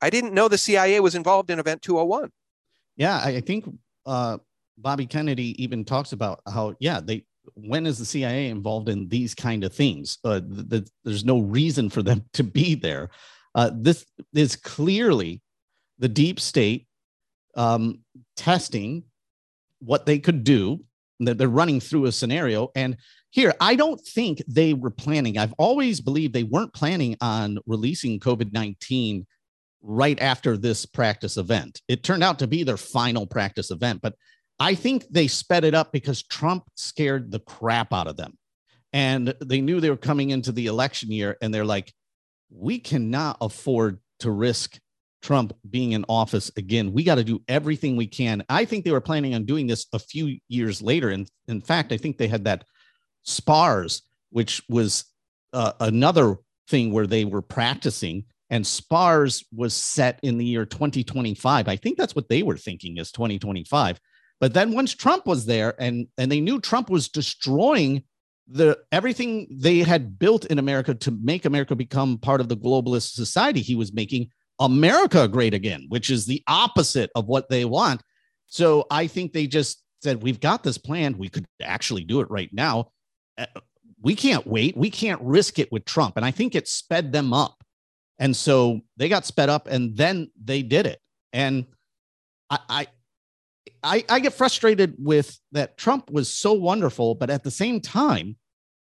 [0.00, 2.30] I didn't know the CIA was involved in Event 201.
[2.96, 3.64] Yeah, I think
[4.04, 4.38] uh,
[4.76, 9.34] Bobby Kennedy even talks about how, yeah, they when is the CIA involved in these
[9.34, 10.18] kind of things?
[10.24, 13.10] Uh, the, the, there's no reason for them to be there.
[13.54, 15.40] Uh, this is clearly
[16.02, 16.86] the deep state
[17.56, 18.00] um,
[18.36, 19.04] testing
[19.78, 20.84] what they could do.
[21.20, 22.70] That they're running through a scenario.
[22.74, 22.96] And
[23.30, 25.38] here, I don't think they were planning.
[25.38, 29.24] I've always believed they weren't planning on releasing COVID 19
[29.82, 31.80] right after this practice event.
[31.86, 34.14] It turned out to be their final practice event, but
[34.58, 38.36] I think they sped it up because Trump scared the crap out of them.
[38.92, 41.92] And they knew they were coming into the election year, and they're like,
[42.50, 44.78] we cannot afford to risk
[45.22, 46.92] Trump being in office again.
[46.92, 48.44] We got to do everything we can.
[48.48, 51.10] I think they were planning on doing this a few years later.
[51.10, 52.64] And in fact, I think they had that
[53.22, 55.04] SPARS, which was
[55.52, 56.36] uh, another
[56.68, 58.24] thing where they were practicing.
[58.50, 61.68] And SPARS was set in the year 2025.
[61.68, 63.98] I think that's what they were thinking is 2025.
[64.40, 68.02] But then once Trump was there and, and they knew Trump was destroying
[68.48, 73.12] the everything they had built in America to make America become part of the globalist
[73.12, 78.02] society he was making America great again, which is the opposite of what they want.
[78.46, 81.18] So I think they just said, We've got this plan.
[81.18, 82.92] We could actually do it right now.
[83.38, 83.46] Uh,
[84.02, 84.76] we can't wait.
[84.76, 86.16] We can't risk it with Trump.
[86.16, 87.62] And I think it sped them up.
[88.18, 91.00] And so they got sped up and then they did it.
[91.32, 91.66] And
[92.50, 92.86] I, I,
[93.82, 98.36] I, I get frustrated with that Trump was so wonderful, but at the same time,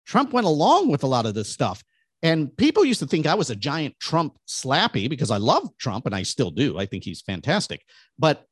[0.07, 1.83] Trump went along with a lot of this stuff.
[2.23, 6.07] And people used to think I was a giant Trump slappy because I love Trump
[6.07, 6.79] and I still do.
[6.79, 7.83] I think he's fantastic.
[8.19, 8.47] But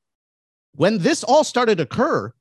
[0.74, 2.32] when this all started to occur,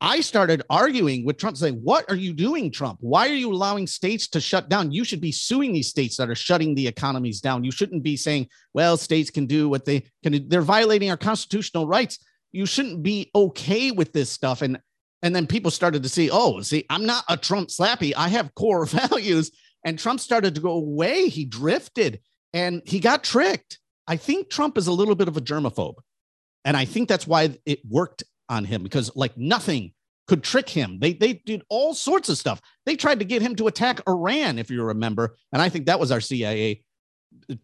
[0.00, 2.98] I started arguing with Trump, saying, What are you doing, Trump?
[3.00, 4.92] Why are you allowing states to shut down?
[4.92, 7.64] You should be suing these states that are shutting the economies down.
[7.64, 10.40] You shouldn't be saying, Well, states can do what they can do.
[10.40, 12.18] They're violating our constitutional rights.
[12.52, 14.62] You shouldn't be okay with this stuff.
[14.62, 14.78] And
[15.22, 18.12] and then people started to see, oh, see, I'm not a Trump slappy.
[18.16, 19.50] I have core values
[19.86, 21.28] and Trump started to go away.
[21.28, 22.20] He drifted
[22.52, 23.78] and he got tricked.
[24.08, 25.94] I think Trump is a little bit of a germaphobe.
[26.64, 29.92] And I think that's why it worked on him because like nothing
[30.26, 30.98] could trick him.
[30.98, 32.60] They they did all sorts of stuff.
[32.84, 35.36] They tried to get him to attack Iran, if you remember.
[35.52, 36.82] And I think that was our CIA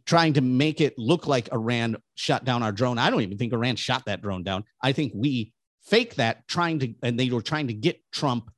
[0.06, 2.98] trying to make it look like Iran shot down our drone.
[2.98, 4.62] I don't even think Iran shot that drone down.
[4.80, 5.52] I think we
[5.85, 8.48] faked that trying to, and they were trying to get Trump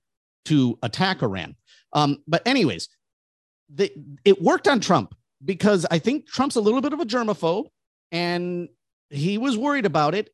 [0.47, 1.57] to attack Iran.
[1.95, 2.89] Um, but anyways,
[3.73, 3.93] the,
[4.25, 7.67] it worked on Trump because I think Trump's a little bit of a germaphobe
[8.13, 8.69] and
[9.11, 10.31] he was worried about it.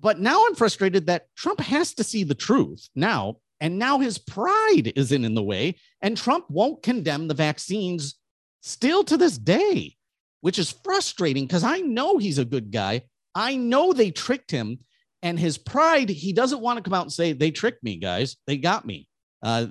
[0.00, 3.36] But now I'm frustrated that Trump has to see the truth now.
[3.60, 5.76] And now his pride is in, in the way.
[6.02, 8.14] And Trump won't condemn the vaccines
[8.60, 9.96] still to this day,
[10.42, 13.02] which is frustrating because I know he's a good guy.
[13.34, 14.80] I know they tricked him.
[15.20, 18.36] And his pride, he doesn't want to come out and say, they tricked me, guys.
[18.46, 19.08] They got me.
[19.42, 19.66] Uh,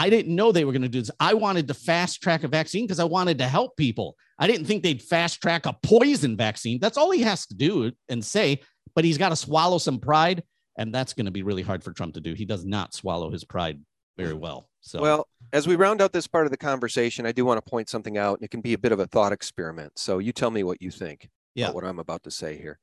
[0.00, 1.10] I didn't know they were going to do this.
[1.20, 4.16] I wanted to fast track a vaccine because I wanted to help people.
[4.38, 6.80] I didn't think they'd fast track a poison vaccine.
[6.80, 8.62] That's all he has to do and say,
[8.94, 10.42] but he's got to swallow some pride.
[10.78, 12.32] And that's going to be really hard for Trump to do.
[12.32, 13.78] He does not swallow his pride
[14.16, 14.70] very well.
[14.80, 17.70] So, well, As we round out this part of the conversation, I do want to
[17.70, 19.98] point something out, and it can be a bit of a thought experiment.
[19.98, 21.66] So you tell me what you think yeah.
[21.66, 22.78] about what I'm about to say here.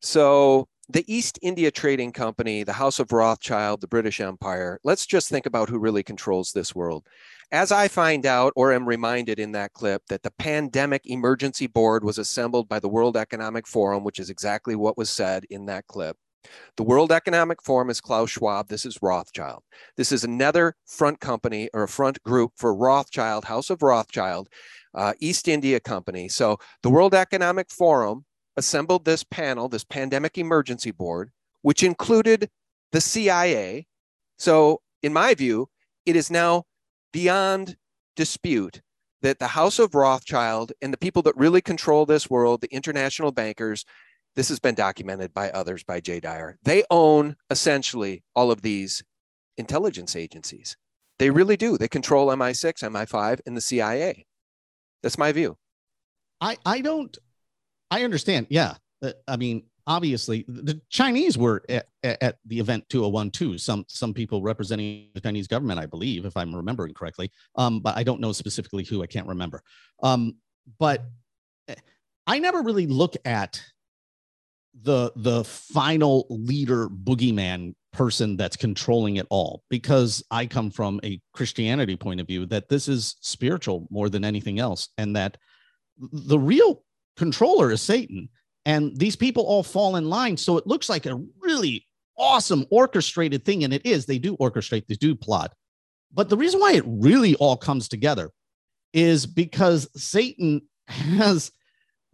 [0.00, 5.28] So the East India Trading Company, the House of Rothschild, the British Empire, let's just
[5.28, 7.06] think about who really controls this world.
[7.52, 12.02] As I find out or am reminded in that clip that the Pandemic Emergency Board
[12.02, 15.86] was assembled by the World Economic Forum, which is exactly what was said in that
[15.86, 16.16] clip.
[16.76, 18.68] The World Economic Forum is Klaus Schwab.
[18.68, 19.62] This is Rothschild.
[19.96, 24.48] This is another front company or a front group for Rothschild, House of Rothschild,
[24.94, 26.28] uh, East India Company.
[26.28, 28.24] So the World Economic Forum
[28.60, 31.30] assembled this panel, this Pandemic Emergency Board,
[31.62, 32.50] which included
[32.92, 33.86] the CIA.
[34.38, 35.70] So, in my view,
[36.04, 36.64] it is now
[37.10, 37.78] beyond
[38.16, 38.82] dispute
[39.22, 43.32] that the House of Rothschild and the people that really control this world, the international
[43.32, 43.86] bankers,
[44.36, 46.58] this has been documented by others, by Jay Dyer.
[46.62, 49.02] They own essentially all of these
[49.56, 50.76] intelligence agencies.
[51.18, 51.78] They really do.
[51.78, 54.26] They control MI6, MI5, and the CIA.
[55.02, 55.56] That's my view.
[56.42, 57.16] I, I don't,
[57.90, 58.46] I understand.
[58.50, 58.74] Yeah.
[59.02, 63.58] Uh, I mean, obviously the Chinese were at, at, the event 201 too.
[63.58, 67.30] Some some people representing the Chinese government, I believe, if I'm remembering correctly.
[67.56, 69.02] Um, but I don't know specifically who.
[69.02, 69.62] I can't remember.
[70.02, 70.36] Um,
[70.78, 71.04] but
[71.68, 71.74] eh,
[72.26, 73.60] I never really look at
[74.82, 81.20] the the final leader boogeyman person that's controlling it all because I come from a
[81.34, 85.36] Christianity point of view that this is spiritual more than anything else, and that
[85.98, 86.84] the real
[87.20, 88.30] controller is Satan
[88.64, 90.38] and these people all fall in line.
[90.38, 93.62] So it looks like a really awesome orchestrated thing.
[93.62, 95.52] And it is, they do orchestrate, they do plot.
[96.14, 98.30] But the reason why it really all comes together
[98.94, 101.52] is because Satan has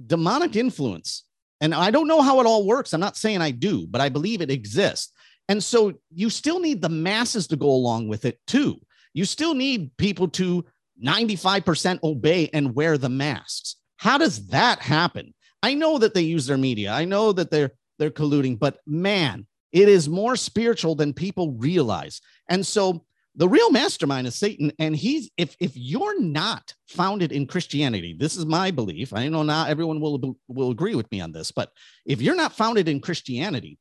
[0.04, 1.22] demonic influence.
[1.60, 2.92] And I don't know how it all works.
[2.92, 5.12] I'm not saying I do, but I believe it exists.
[5.48, 8.80] And so you still need the masses to go along with it too.
[9.14, 10.64] You still need people to
[11.00, 13.75] 95% obey and wear the masks.
[13.96, 15.34] How does that happen?
[15.62, 16.92] I know that they use their media.
[16.92, 22.20] I know that they're they're colluding, but man, it is more spiritual than people realize.
[22.48, 23.04] And so
[23.34, 24.72] the real mastermind is Satan.
[24.78, 29.12] And he's if if you're not founded in Christianity, this is my belief.
[29.12, 31.70] I know not everyone will will agree with me on this, but
[32.04, 33.78] if you're not founded in Christianity,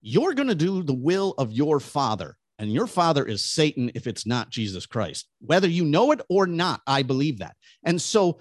[0.00, 2.36] you're going to do the will of your father.
[2.58, 5.28] And your father is Satan if it's not Jesus Christ.
[5.40, 7.56] Whether you know it or not, I believe that.
[7.84, 8.38] And so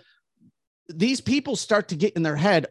[0.90, 2.68] these people start to get in their head,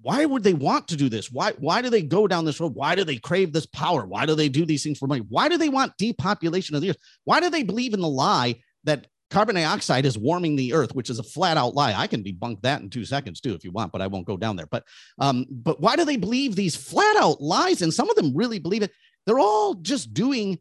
[0.00, 1.30] why would they want to do this?
[1.30, 2.74] Why why do they go down this road?
[2.74, 4.04] Why do they crave this power?
[4.04, 5.24] Why do they do these things for money?
[5.28, 6.98] Why do they want depopulation of the earth?
[7.24, 11.08] Why do they believe in the lie that carbon dioxide is warming the earth, which
[11.08, 11.94] is a flat out lie?
[11.94, 14.36] I can debunk that in two seconds too, if you want, but I won't go
[14.36, 14.66] down there.
[14.66, 14.84] But
[15.18, 17.80] um, but why do they believe these flat out lies?
[17.80, 18.92] And some of them really believe it.
[19.24, 20.58] They're all just doing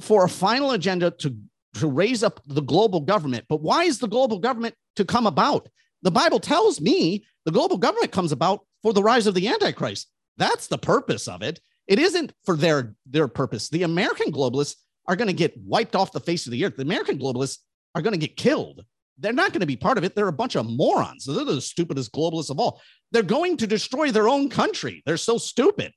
[0.00, 1.36] for a final agenda to
[1.78, 3.46] to raise up the global government.
[3.48, 5.68] But why is the global government to come about?
[6.02, 10.08] The Bible tells me the global government comes about for the rise of the Antichrist.
[10.36, 11.60] That's the purpose of it.
[11.86, 13.68] It isn't for their, their purpose.
[13.68, 14.76] The American globalists
[15.08, 16.76] are going to get wiped off the face of the earth.
[16.76, 17.58] The American globalists
[17.94, 18.84] are going to get killed.
[19.18, 20.14] They're not going to be part of it.
[20.14, 21.24] They're a bunch of morons.
[21.24, 22.80] They're the stupidest globalists of all.
[23.10, 25.02] They're going to destroy their own country.
[25.06, 25.92] They're so stupid.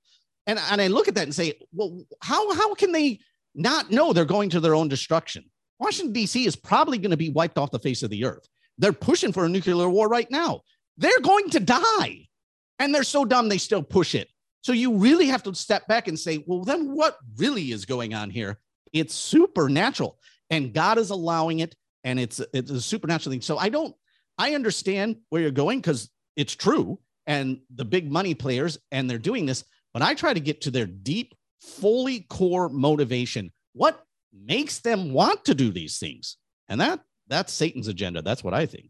[0.47, 3.19] And, and I look at that and say, well, how, how can they
[3.53, 5.45] not know they're going to their own destruction?
[5.81, 6.45] Washington, D.C.
[6.45, 8.47] is probably going to be wiped off the face of the earth.
[8.77, 10.61] They're pushing for a nuclear war right now.
[10.95, 12.27] They're going to die.
[12.77, 14.29] And they're so dumb, they still push it.
[14.61, 18.13] So you really have to step back and say, well, then what really is going
[18.13, 18.59] on here?
[18.93, 20.19] It's supernatural.
[20.51, 21.75] And God is allowing it.
[22.03, 23.41] And it's, it's a supernatural thing.
[23.41, 23.95] So I don't,
[24.37, 26.99] I understand where you're going because it's true.
[27.25, 29.63] And the big money players, and they're doing this.
[29.93, 33.51] But I try to get to their deep, fully core motivation.
[33.73, 36.37] What makes them want to do these things?
[36.69, 38.21] And that that's Satan's agenda.
[38.21, 38.89] That's what I think.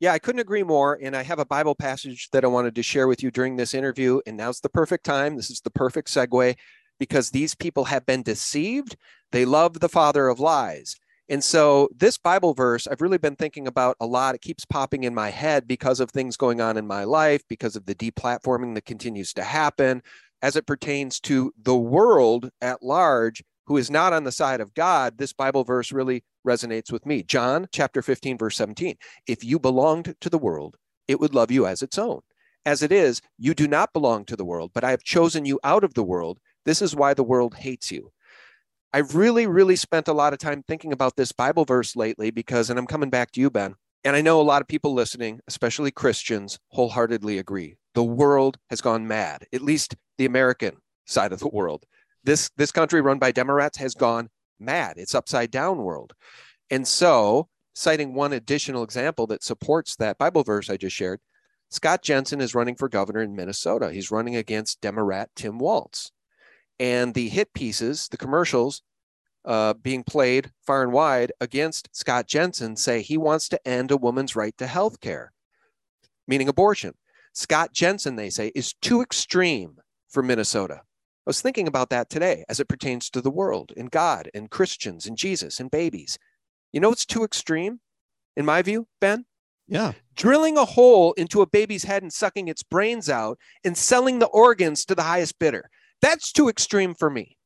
[0.00, 0.98] Yeah, I couldn't agree more.
[1.00, 3.74] And I have a Bible passage that I wanted to share with you during this
[3.74, 4.20] interview.
[4.26, 5.36] And now's the perfect time.
[5.36, 6.56] This is the perfect segue
[6.98, 8.96] because these people have been deceived.
[9.32, 10.96] They love the father of lies.
[11.28, 14.34] And so, this Bible verse, I've really been thinking about a lot.
[14.34, 17.76] It keeps popping in my head because of things going on in my life, because
[17.76, 20.02] of the deplatforming that continues to happen
[20.42, 24.74] as it pertains to the world at large who is not on the side of
[24.74, 25.18] God.
[25.18, 27.22] This Bible verse really resonates with me.
[27.22, 28.96] John chapter 15, verse 17.
[29.26, 30.76] If you belonged to the world,
[31.08, 32.20] it would love you as its own.
[32.66, 35.60] As it is, you do not belong to the world, but I have chosen you
[35.62, 36.38] out of the world.
[36.64, 38.10] This is why the world hates you.
[38.92, 42.70] I've really, really spent a lot of time thinking about this Bible verse lately because,
[42.70, 43.74] and I'm coming back to you, Ben,
[44.04, 47.76] and I know a lot of people listening, especially Christians, wholeheartedly agree.
[47.94, 51.84] The world has gone mad, at least the American side of the world.
[52.24, 54.94] This, this country run by Democrats has gone mad.
[54.96, 56.14] It's upside down world.
[56.70, 61.20] And so, citing one additional example that supports that Bible verse I just shared,
[61.70, 63.92] Scott Jensen is running for governor in Minnesota.
[63.92, 66.12] He's running against Democrat Tim Walz.
[66.78, 68.82] And the hit pieces, the commercials
[69.44, 73.96] uh, being played far and wide against Scott Jensen say he wants to end a
[73.96, 75.32] woman's right to health care,
[76.26, 76.94] meaning abortion.
[77.32, 80.82] Scott Jensen, they say, is too extreme for Minnesota.
[81.26, 84.50] I was thinking about that today as it pertains to the world and God and
[84.50, 86.18] Christians and Jesus and babies.
[86.72, 87.80] You know it's too extreme,
[88.36, 89.24] in my view, Ben?
[89.66, 89.92] Yeah.
[90.16, 94.26] Drilling a hole into a baby's head and sucking its brains out and selling the
[94.26, 95.70] organs to the highest bidder.
[96.02, 97.38] That's too extreme for me.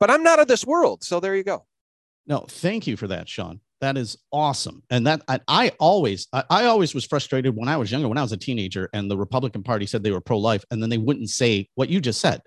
[0.00, 1.04] But I'm not of this world.
[1.04, 1.66] So there you go.
[2.26, 3.60] No, thank you for that, Sean.
[3.80, 4.82] That is awesome.
[4.90, 8.18] And that I, I always, I, I, always was frustrated when I was younger, when
[8.18, 10.98] I was a teenager, and the Republican Party said they were pro-life, and then they
[10.98, 12.40] wouldn't say what you just said.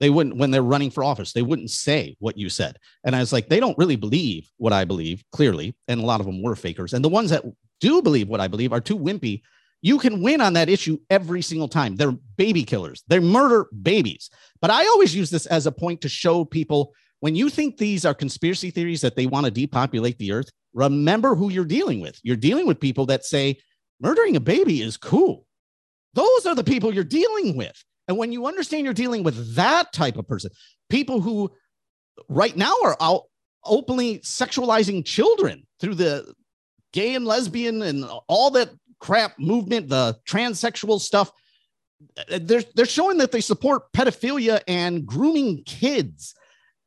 [0.00, 2.78] They wouldn't, when they're running for office, they wouldn't say what you said.
[3.04, 5.74] And I was like, they don't really believe what I believe, clearly.
[5.88, 6.94] And a lot of them were fakers.
[6.94, 7.44] And the ones that
[7.80, 9.42] do believe what I believe are too wimpy.
[9.82, 11.96] You can win on that issue every single time.
[11.96, 14.30] They're baby killers, they murder babies.
[14.60, 18.04] But I always use this as a point to show people when you think these
[18.04, 22.18] are conspiracy theories that they want to depopulate the earth, remember who you're dealing with.
[22.22, 23.58] You're dealing with people that say
[24.00, 25.46] murdering a baby is cool.
[26.14, 27.84] Those are the people you're dealing with.
[28.10, 30.50] And when you understand you're dealing with that type of person,
[30.88, 31.48] people who
[32.28, 33.22] right now are out
[33.64, 36.34] openly sexualizing children through the
[36.92, 41.30] gay and lesbian and all that crap movement, the transsexual stuff.
[42.28, 46.34] They're, they're showing that they support pedophilia and grooming kids.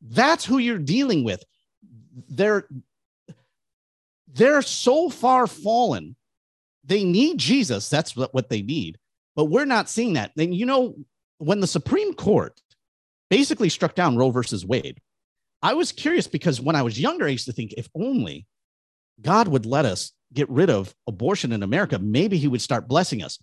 [0.02, 1.42] That's who you're dealing with.
[2.28, 2.68] They're
[4.30, 6.16] they're so far fallen.
[6.84, 7.88] They need Jesus.
[7.88, 8.98] That's what, what they need.
[9.34, 10.32] But we're not seeing that.
[10.36, 10.96] And you know,
[11.38, 12.60] when the Supreme Court
[13.30, 15.00] basically struck down Roe versus Wade,
[15.62, 18.46] I was curious because when I was younger, I used to think if only
[19.20, 23.22] God would let us get rid of abortion in America, maybe he would start blessing
[23.22, 23.38] us.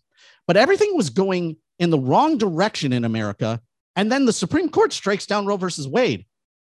[0.45, 3.61] But everything was going in the wrong direction in America.
[3.95, 6.25] And then the Supreme Court strikes down Roe versus Wade.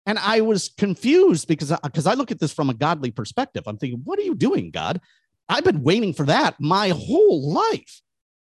[0.06, 3.64] And I was confused because because I look at this from a godly perspective.
[3.66, 5.00] I'm thinking, what are you doing, God?
[5.48, 8.00] I've been waiting for that my whole life.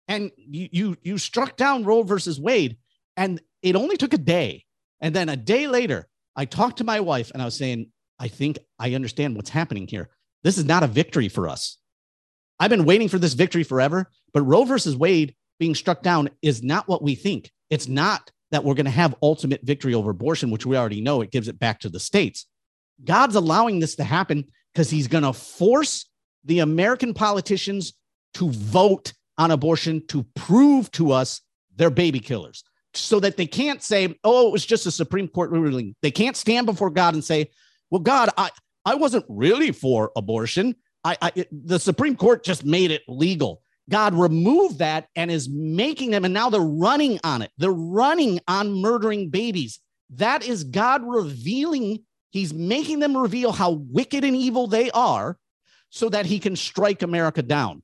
[0.08, 2.78] And you you you struck down Roe versus Wade,
[3.16, 4.66] and it only took a day.
[5.02, 8.28] And then a day later, I talked to my wife and I was saying, I
[8.28, 10.10] think I understand what's happening here.
[10.44, 11.78] This is not a victory for us.
[12.60, 16.64] I've been waiting for this victory forever, but Roe versus Wade being struck down is
[16.64, 17.52] not what we think.
[17.70, 21.22] It's not that we're going to have ultimate victory over abortion, which we already know
[21.22, 22.48] it gives it back to the states.
[23.04, 26.10] God's allowing this to happen because he's going to force
[26.46, 27.94] the American politicians
[28.36, 31.42] to vote on abortion to prove to us
[31.76, 35.52] they're baby killers so that they can't say, oh, it was just a Supreme Court
[35.52, 35.96] ruling.
[36.02, 37.52] They can't stand before God and say,
[37.90, 38.50] well, God, I,
[38.86, 40.76] I wasn't really for abortion.
[41.04, 43.62] I, I it, the Supreme Court just made it legal.
[43.90, 47.52] God removed that and is making them, and now they're running on it.
[47.58, 49.80] They're running on murdering babies.
[50.10, 55.38] That is God revealing, He's making them reveal how wicked and evil they are
[55.90, 57.84] so that He can strike America down.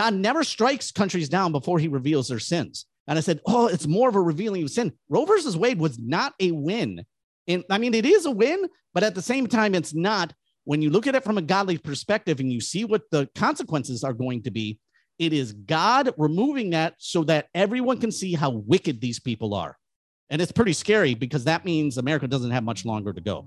[0.00, 2.86] God never strikes countries down before He reveals their sins.
[3.06, 4.94] And I said, Oh, it's more of a revealing of sin.
[5.10, 7.04] Roe versus Wade was not a win.
[7.46, 10.32] And I mean, it is a win, but at the same time, it's not.
[10.64, 14.02] When you look at it from a godly perspective and you see what the consequences
[14.02, 14.78] are going to be,
[15.18, 19.76] it is God removing that so that everyone can see how wicked these people are.
[20.30, 23.44] And it's pretty scary because that means America doesn't have much longer to go.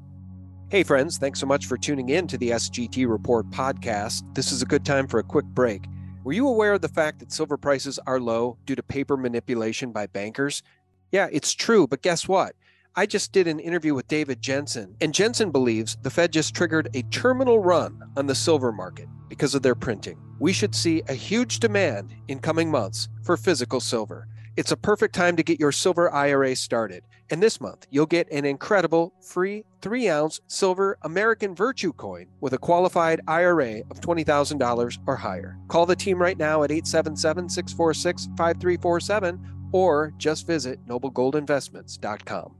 [0.70, 4.36] Hey, friends, thanks so much for tuning in to the SGT Report podcast.
[4.36, 5.86] This is a good time for a quick break.
[6.24, 9.92] Were you aware of the fact that silver prices are low due to paper manipulation
[9.92, 10.64] by bankers?
[11.12, 12.56] Yeah, it's true, but guess what?
[12.96, 16.88] I just did an interview with David Jensen, and Jensen believes the Fed just triggered
[16.94, 20.18] a terminal run on the silver market because of their printing.
[20.40, 24.30] We should see a huge demand in coming months for physical silver.
[24.56, 27.04] It's a perfect time to get your silver IRA started.
[27.34, 32.54] And this month, you'll get an incredible free 3 ounce silver American Virtue coin with
[32.54, 35.58] a qualified IRA of $20,000 or higher.
[35.68, 42.54] Call the team right now at 877 646 5347 or just visit noblegoldinvestments.com.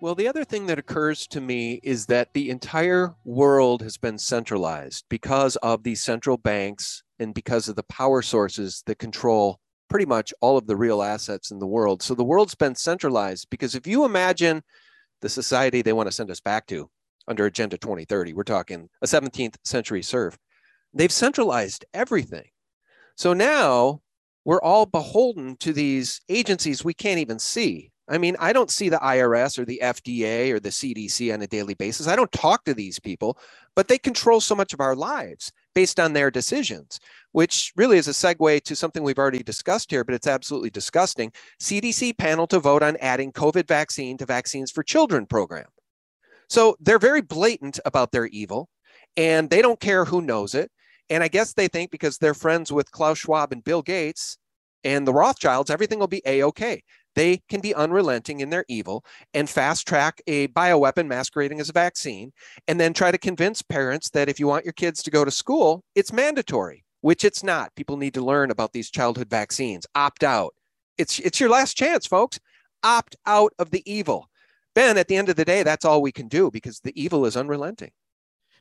[0.00, 4.18] Well, the other thing that occurs to me is that the entire world has been
[4.18, 9.58] centralized because of these central banks and because of the power sources that control
[9.90, 12.02] pretty much all of the real assets in the world.
[12.02, 14.62] So the world's been centralized because if you imagine
[15.20, 16.88] the society they want to send us back to
[17.28, 20.38] under Agenda 2030, we're talking a 17th century serf,
[20.94, 22.48] they've centralized everything.
[23.16, 24.00] So now
[24.44, 28.88] we're all beholden to these agencies we can't even see I mean, I don't see
[28.88, 32.08] the IRS or the FDA or the CDC on a daily basis.
[32.08, 33.38] I don't talk to these people,
[33.76, 36.98] but they control so much of our lives based on their decisions,
[37.32, 41.32] which really is a segue to something we've already discussed here, but it's absolutely disgusting.
[41.60, 45.66] CDC panel to vote on adding COVID vaccine to Vaccines for Children program.
[46.48, 48.68] So they're very blatant about their evil
[49.16, 50.70] and they don't care who knows it.
[51.08, 54.38] And I guess they think because they're friends with Klaus Schwab and Bill Gates
[54.84, 56.82] and the Rothschilds, everything will be a okay.
[57.14, 59.04] They can be unrelenting in their evil
[59.34, 62.32] and fast track a bioweapon masquerading as a vaccine,
[62.68, 65.30] and then try to convince parents that if you want your kids to go to
[65.30, 67.74] school, it's mandatory, which it's not.
[67.74, 69.86] People need to learn about these childhood vaccines.
[69.94, 70.54] Opt out.
[70.98, 72.38] It's, it's your last chance, folks.
[72.82, 74.28] Opt out of the evil.
[74.74, 77.26] Ben, at the end of the day, that's all we can do because the evil
[77.26, 77.90] is unrelenting.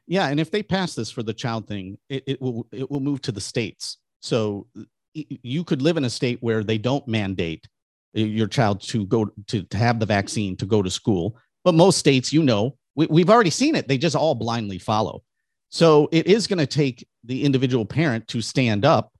[0.08, 3.00] Yeah, and if they pass this for the child thing, it, it will it will
[3.00, 3.98] move to the states.
[4.22, 4.66] So
[5.14, 7.68] you could live in a state where they don't mandate
[8.14, 11.38] your child to go to, to have the vaccine to go to school.
[11.64, 13.88] But most states, you know, we, we've already seen it.
[13.88, 15.24] They just all blindly follow.
[15.70, 19.14] So it is going to take the individual parent to stand up.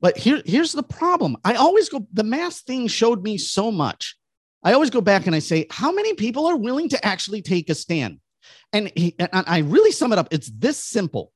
[0.00, 1.36] But here, here's the problem.
[1.44, 4.16] I always go, the mask thing showed me so much.
[4.62, 7.68] I always go back and I say, how many people are willing to actually take
[7.68, 8.20] a stand?
[8.72, 10.28] And, he, and I really sum it up.
[10.30, 11.32] It's this simple.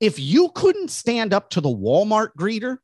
[0.00, 2.78] If you couldn't stand up to the Walmart greeter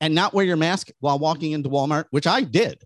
[0.00, 2.82] and not wear your mask while walking into Walmart, which I did.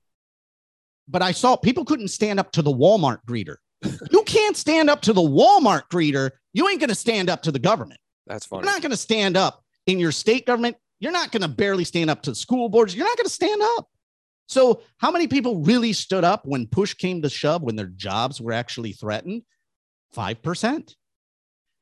[1.08, 3.56] But I saw people couldn't stand up to the Walmart greeter.
[4.10, 6.30] you can't stand up to the Walmart greeter.
[6.52, 8.00] You ain't going to stand up to the government.
[8.26, 8.64] That's funny.
[8.64, 10.76] You're not going to stand up in your state government.
[11.00, 12.94] You're not going to barely stand up to the school boards.
[12.94, 13.88] You're not going to stand up.
[14.46, 18.40] So, how many people really stood up when push came to shove, when their jobs
[18.40, 19.42] were actually threatened?
[20.14, 20.94] 5%.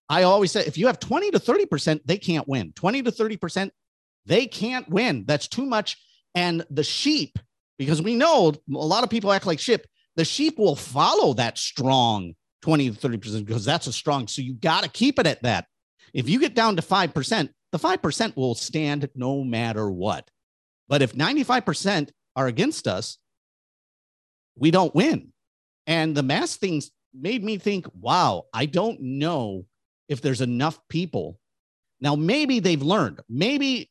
[0.08, 2.72] I always say if you have 20 to 30%, they can't win.
[2.72, 3.70] 20 to 30%,
[4.26, 5.24] they can't win.
[5.26, 5.96] That's too much.
[6.34, 7.38] And the sheep,
[7.78, 9.84] because we know a lot of people act like sheep,
[10.16, 14.28] the sheep will follow that strong 20 to 30% because that's a strong.
[14.28, 15.66] So you got to keep it at that.
[16.14, 20.28] If you get down to 5%, the 5% will stand no matter what.
[20.88, 23.18] But if 95% are against us,
[24.56, 25.32] we don't win.
[25.86, 29.64] And the mass things made me think, wow, I don't know
[30.08, 31.38] if there's enough people.
[32.00, 33.20] Now, maybe they've learned.
[33.28, 33.90] Maybe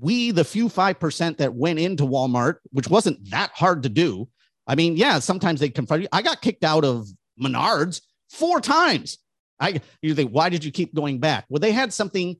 [0.00, 4.28] we, the few 5% that went into Walmart, which wasn't that hard to do.
[4.66, 6.08] I mean, yeah, sometimes they confront you.
[6.12, 7.08] I got kicked out of
[7.40, 9.18] Menards four times.
[9.60, 11.44] I you think, why did you keep going back?
[11.48, 12.36] Well, they had something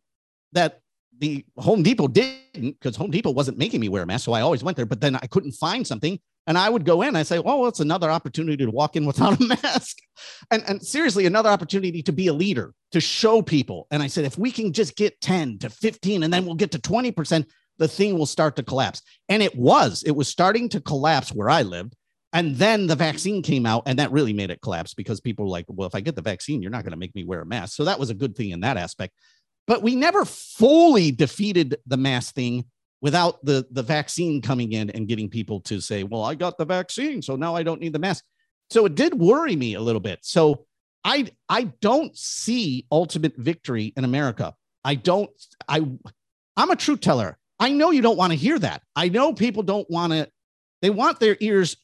[0.52, 0.80] that
[1.18, 4.24] the Home Depot didn't because Home Depot wasn't making me wear a mask.
[4.24, 6.18] So I always went there, but then I couldn't find something.
[6.46, 9.06] And I would go in, I say, oh, well, it's another opportunity to walk in
[9.06, 9.98] without a mask.
[10.50, 13.86] And, and seriously, another opportunity to be a leader, to show people.
[13.90, 16.72] And I said, if we can just get 10 to 15 and then we'll get
[16.72, 17.46] to 20%,
[17.78, 19.02] the thing will start to collapse.
[19.28, 21.94] And it was, it was starting to collapse where I lived.
[22.32, 25.52] And then the vaccine came out, and that really made it collapse because people were
[25.52, 27.46] like, well, if I get the vaccine, you're not going to make me wear a
[27.46, 27.76] mask.
[27.76, 29.14] So that was a good thing in that aspect.
[29.68, 32.64] But we never fully defeated the mask thing
[33.04, 36.64] without the, the vaccine coming in and getting people to say, well, I got the
[36.64, 38.24] vaccine, so now I don't need the mask.
[38.70, 40.20] So it did worry me a little bit.
[40.22, 40.64] So
[41.04, 44.54] I I don't see ultimate victory in America.
[44.84, 45.30] I don't
[45.68, 45.86] I
[46.56, 47.36] I'm a truth teller.
[47.60, 48.80] I know you don't want to hear that.
[48.96, 50.30] I know people don't want to
[50.80, 51.76] they want their ears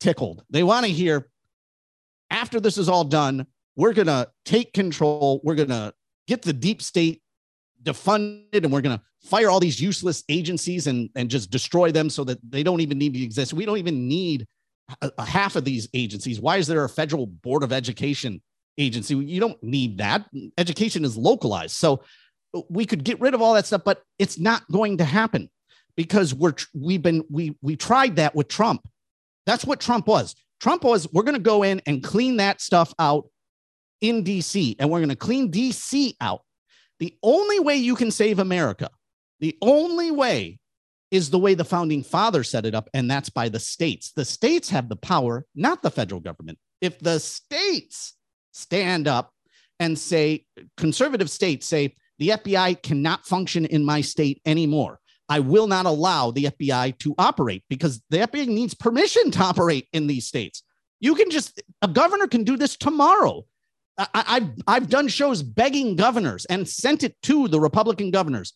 [0.00, 0.42] tickled.
[0.50, 1.28] They want to hear
[2.28, 3.46] after this is all done,
[3.76, 5.40] we're going to take control.
[5.44, 5.94] We're going to
[6.26, 7.22] get the deep state
[7.86, 12.10] defunded and we're going to fire all these useless agencies and, and just destroy them
[12.10, 13.54] so that they don't even need to exist.
[13.54, 14.46] We don't even need
[15.00, 16.40] a, a half of these agencies.
[16.40, 18.42] Why is there a federal board of education
[18.78, 19.14] agency?
[19.16, 20.28] You don't need that.
[20.58, 21.76] Education is localized.
[21.76, 22.02] So
[22.68, 25.50] we could get rid of all that stuff, but it's not going to happen
[25.96, 28.86] because we're we've been we we tried that with Trump.
[29.46, 30.34] That's what Trump was.
[30.60, 33.28] Trump was we're going to go in and clean that stuff out
[34.00, 36.42] in DC and we're going to clean DC out.
[36.98, 38.90] The only way you can save America,
[39.40, 40.58] the only way
[41.10, 44.12] is the way the founding fathers set it up, and that's by the states.
[44.12, 46.58] The states have the power, not the federal government.
[46.80, 48.14] If the states
[48.52, 49.32] stand up
[49.78, 55.00] and say, conservative states say, the FBI cannot function in my state anymore.
[55.28, 59.88] I will not allow the FBI to operate because the FBI needs permission to operate
[59.92, 60.62] in these states.
[61.00, 63.44] You can just, a governor can do this tomorrow.
[63.98, 68.52] I, have I've done shows begging governors and sent it to the Republican governors.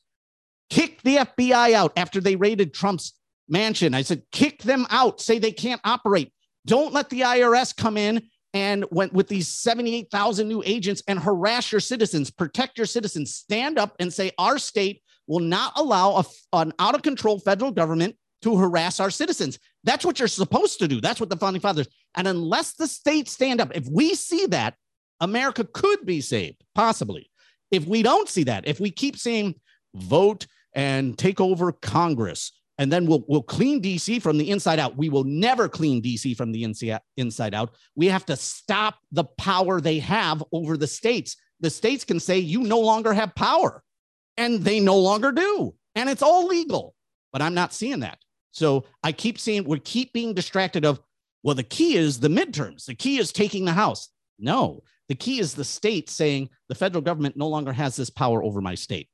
[0.68, 3.14] Kick the FBI out after they raided Trump's
[3.48, 3.94] mansion.
[3.94, 5.20] I said, kick them out.
[5.20, 6.32] Say they can't operate.
[6.66, 8.22] Don't let the IRS come in
[8.52, 13.34] and went with these 78,000 new agents and harass your citizens, protect your citizens.
[13.34, 17.70] Stand up and say, our state will not allow a, an out of control federal
[17.70, 19.58] government to harass our citizens.
[19.84, 21.00] That's what you're supposed to do.
[21.00, 21.88] That's what the founding fathers.
[22.16, 24.74] And unless the states stand up, if we see that,
[25.20, 27.30] America could be saved, possibly.
[27.70, 29.54] If we don't see that, if we keep saying
[29.94, 34.96] vote and take over Congress, and then we'll we'll clean DC from the inside out.
[34.96, 37.74] We will never clean DC from the inside out.
[37.94, 41.36] We have to stop the power they have over the states.
[41.60, 43.82] The states can say you no longer have power,
[44.38, 46.94] and they no longer do, and it's all legal.
[47.32, 48.18] But I'm not seeing that.
[48.50, 51.00] So I keep seeing we keep being distracted of
[51.42, 52.86] well, the key is the midterms.
[52.86, 54.08] The key is taking the House.
[54.38, 58.44] No, the key is the state saying the federal government no longer has this power
[58.44, 59.08] over my state.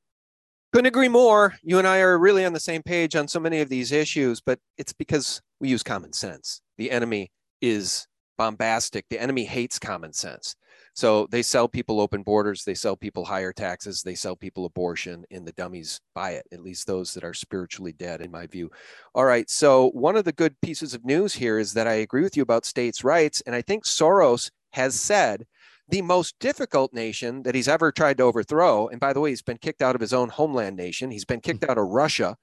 [0.71, 1.55] Couldn't agree more.
[1.63, 4.39] You and I are really on the same page on so many of these issues,
[4.39, 6.61] but it's because we use common sense.
[6.77, 7.31] The enemy
[7.61, 8.05] is
[8.37, 9.05] bombastic.
[9.09, 10.55] The enemy hates common sense.
[10.93, 15.25] So they sell people open borders, they sell people higher taxes, they sell people abortion,
[15.31, 18.69] and the dummies buy it, at least those that are spiritually dead, in my view.
[19.15, 19.49] All right.
[19.49, 22.43] So, one of the good pieces of news here is that I agree with you
[22.43, 23.41] about states' rights.
[23.47, 25.45] And I think Soros has said
[25.89, 28.87] the most difficult nation that he's ever tried to overthrow.
[28.87, 31.41] And by the way, he's been kicked out of his own homeland nation, he's been
[31.41, 31.71] kicked mm-hmm.
[31.71, 32.37] out of Russia.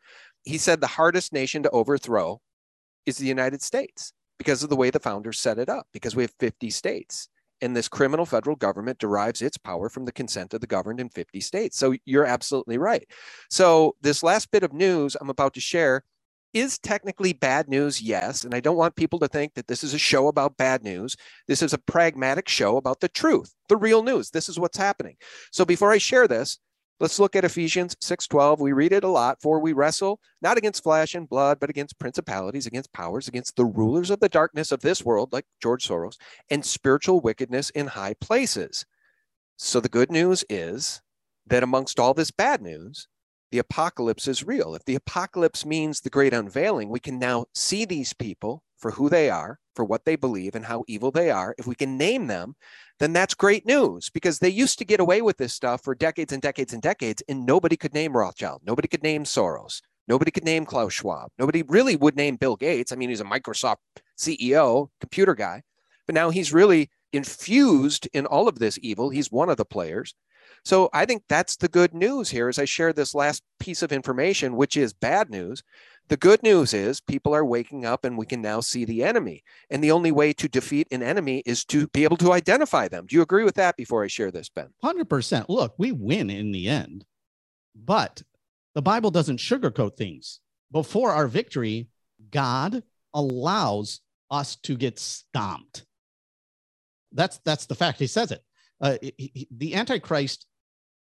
[0.45, 2.41] He said the hardest nation to overthrow
[3.07, 6.23] is the United States because of the way the founders set it up, because we
[6.23, 7.29] have 50 states.
[7.61, 11.09] And this criminal federal government derives its power from the consent of the governed in
[11.09, 11.79] 50 states.
[11.79, 13.07] So you're absolutely right.
[13.49, 16.05] So, this last bit of news I'm about to share
[16.55, 18.45] is technically bad news, yes.
[18.45, 21.17] And I don't want people to think that this is a show about bad news.
[21.49, 24.31] This is a pragmatic show about the truth, the real news.
[24.31, 25.17] This is what's happening.
[25.53, 26.59] So before I share this,
[27.01, 28.61] let's look at Ephesians 6:12.
[28.61, 31.99] We read it a lot, for we wrestle not against flesh and blood, but against
[31.99, 36.17] principalities, against powers, against the rulers of the darkness of this world, like George Soros,
[36.51, 38.87] and spiritual wickedness in high places.
[39.57, 41.03] So the good news is
[41.47, 43.09] that amongst all this bad news,
[43.55, 44.75] the apocalypse is real.
[44.75, 49.09] If the apocalypse means the great unveiling, we can now see these people for who
[49.09, 51.55] they are, for what they believe, and how evil they are.
[51.57, 52.57] If we can name them,
[52.99, 56.33] then that's great news because they used to get away with this stuff for decades
[56.33, 58.63] and decades and decades, and nobody could name Rothschild.
[58.67, 59.83] Nobody could name Soros.
[60.09, 61.31] Nobody could name Klaus Schwab.
[61.39, 62.91] Nobody really would name Bill Gates.
[62.91, 63.77] I mean, he's a Microsoft
[64.19, 65.63] CEO, computer guy,
[66.07, 69.11] but now he's really infused in all of this evil.
[69.11, 70.13] He's one of the players.
[70.65, 73.93] So I think that's the good news here as I share this last piece of
[73.93, 75.63] information, which is bad news.
[76.09, 79.43] The good news is people are waking up and we can now see the enemy.
[79.71, 83.07] And the only way to defeat an enemy is to be able to identify them.
[83.07, 84.69] Do you agree with that before I share this, Ben?
[84.85, 85.47] 100%.
[85.49, 87.07] Look, we win in the end,
[87.75, 88.23] but
[88.75, 90.41] the Bible doesn't sugarcoat things.
[90.71, 91.89] Before our victory,
[92.31, 92.83] God
[93.15, 95.87] allows us to get stomped.
[97.13, 98.01] That's that's the fact.
[98.01, 98.43] He says it.
[98.81, 100.47] Uh, he, the Antichrist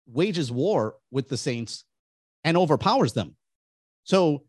[0.07, 1.85] wages war with the saints
[2.43, 3.35] and overpowers them.
[4.03, 4.43] So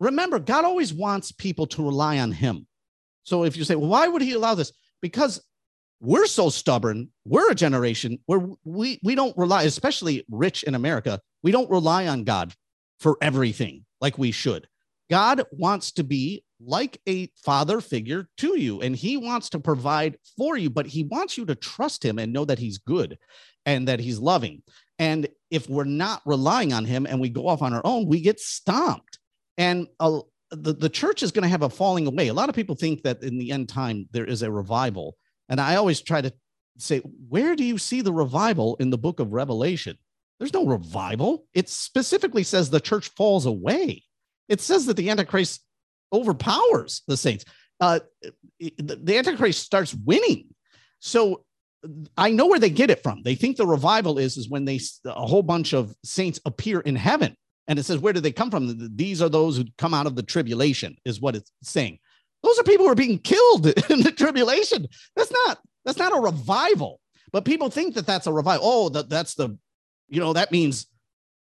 [0.00, 2.66] remember, God always wants people to rely on Him.
[3.24, 4.72] So if you say, well, why would He allow this?
[5.00, 5.40] Because
[6.00, 7.10] we're so stubborn.
[7.24, 11.20] We're a generation where we we don't rely, especially rich in America.
[11.42, 12.54] We don't rely on God
[13.00, 14.68] for everything like we should.
[15.10, 20.18] God wants to be like a father figure to you, and He wants to provide
[20.36, 23.18] for you, but He wants you to trust Him and know that He's good
[23.68, 24.62] and that he's loving.
[24.98, 28.22] And if we're not relying on him and we go off on our own, we
[28.22, 29.18] get stomped.
[29.58, 32.28] And uh, the, the church is going to have a falling away.
[32.28, 35.18] A lot of people think that in the end time there is a revival.
[35.50, 36.32] And I always try to
[36.78, 39.98] say, where do you see the revival in the book of Revelation?
[40.38, 41.44] There's no revival.
[41.52, 44.04] It specifically says the church falls away.
[44.48, 45.60] It says that the Antichrist
[46.12, 47.44] overpowers the saints.
[47.80, 48.00] Uh,
[48.58, 50.46] the Antichrist starts winning.
[51.00, 51.44] So
[52.16, 53.22] I know where they get it from.
[53.22, 56.96] They think the revival is is when they a whole bunch of saints appear in
[56.96, 57.36] heaven,
[57.68, 58.96] and it says where did they come from?
[58.96, 61.98] These are those who come out of the tribulation, is what it's saying.
[62.42, 64.86] Those are people who are being killed in the tribulation.
[65.14, 67.00] That's not that's not a revival.
[67.32, 68.66] But people think that that's a revival.
[68.66, 69.56] Oh, that that's the,
[70.08, 70.86] you know, that means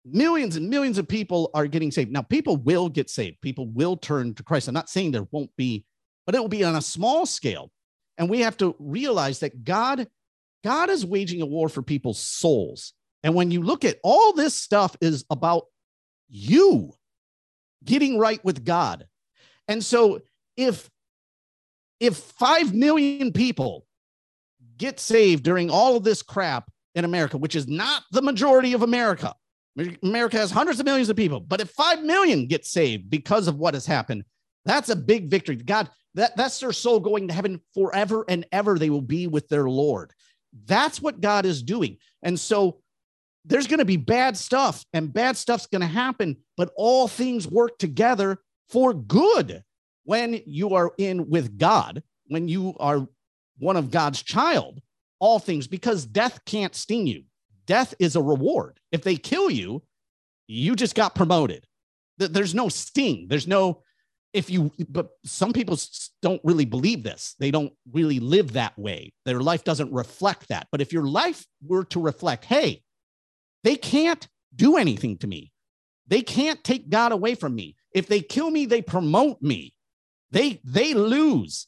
[0.06, 2.12] millions and millions of people are getting saved.
[2.12, 3.42] Now, people will get saved.
[3.42, 4.68] People will turn to Christ.
[4.68, 5.86] I'm not saying there won't be,
[6.26, 7.72] but it will be on a small scale.
[8.18, 10.08] And we have to realize that God
[10.64, 12.94] God is waging a war for people's souls.
[13.22, 15.66] And when you look at all this stuff is about
[16.30, 16.94] you
[17.84, 19.08] getting right with God.
[19.68, 20.22] And so
[20.56, 20.90] if
[22.00, 23.86] if 5 million people
[24.78, 28.82] get saved during all of this crap in America, which is not the majority of
[28.82, 29.34] America.
[30.04, 33.58] America has hundreds of millions of people, but if 5 million get saved because of
[33.58, 34.24] what has happened,
[34.66, 35.56] that's a big victory.
[35.56, 38.78] God, that, that's their soul going to heaven forever and ever.
[38.78, 40.12] They will be with their Lord.
[40.66, 41.98] That's what God is doing.
[42.22, 42.82] And so
[43.46, 47.48] there's going to be bad stuff and bad stuff's going to happen, but all things
[47.48, 49.64] work together for good
[50.06, 53.08] when you are in with God, when you are
[53.58, 54.82] one of God's child,
[55.20, 57.24] all things, because death can't sting you.
[57.66, 58.80] Death is a reward.
[58.92, 59.84] If they kill you,
[60.48, 61.66] you just got promoted.
[62.18, 63.28] There's no sting.
[63.28, 63.82] There's no,
[64.34, 65.80] if you, but some people
[66.22, 67.36] don't really believe this.
[67.40, 69.14] They don't really live that way.
[69.26, 70.68] Their life doesn't reflect that.
[70.72, 72.84] But if your life were to reflect, hey,
[73.64, 75.52] they can't do anything to me,
[76.08, 77.76] they can't take God away from me.
[77.94, 79.74] If they kill me, they promote me.
[80.32, 81.68] They they lose.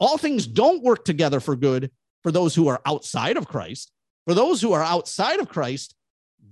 [0.00, 1.90] All things don't work together for good
[2.22, 3.90] for those who are outside of Christ.
[4.28, 5.94] For those who are outside of Christ,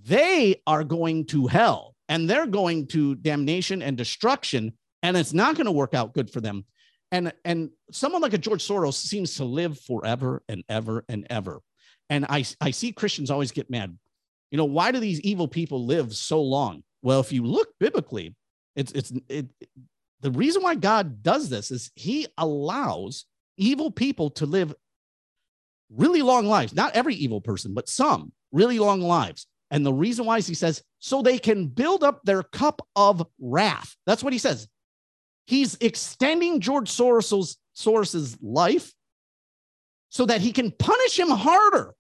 [0.05, 4.73] they are going to hell and they're going to damnation and destruction
[5.03, 6.65] and it's not going to work out good for them.
[7.13, 11.61] And and someone like a George Soros seems to live forever and ever and ever.
[12.09, 13.99] And I I see Christians always get mad.
[14.51, 16.83] You know, why do these evil people live so long?
[17.03, 18.35] Well, if you look biblically,
[18.75, 19.49] it's it's it,
[20.23, 23.27] the reason why God does this is he allows
[23.59, 24.75] evil people to live
[25.91, 26.75] really long lives.
[26.75, 29.47] Not every evil person, but some really long lives.
[29.71, 33.27] And the reason why is he says, so they can build up their cup of
[33.41, 33.97] wrath.
[34.07, 34.69] That's what he says.
[35.47, 38.93] He's extending George Soros's Soros's life
[40.09, 41.95] so that he can punish him harder.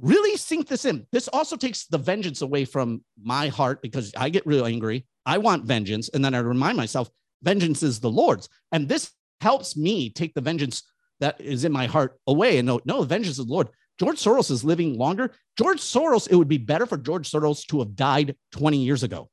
[0.00, 1.06] Really sink this in.
[1.12, 5.06] This also takes the vengeance away from my heart because I get really angry.
[5.26, 6.08] I want vengeance.
[6.10, 7.10] And then I remind myself,
[7.42, 8.48] vengeance is the Lord's.
[8.72, 9.10] And this
[9.40, 10.82] helps me take the vengeance
[11.20, 13.68] that is in my heart away and no, no, vengeance of the Lord.
[13.98, 15.32] George Soros is living longer.
[15.58, 19.28] George Soros, it would be better for George Soros to have died 20 years ago.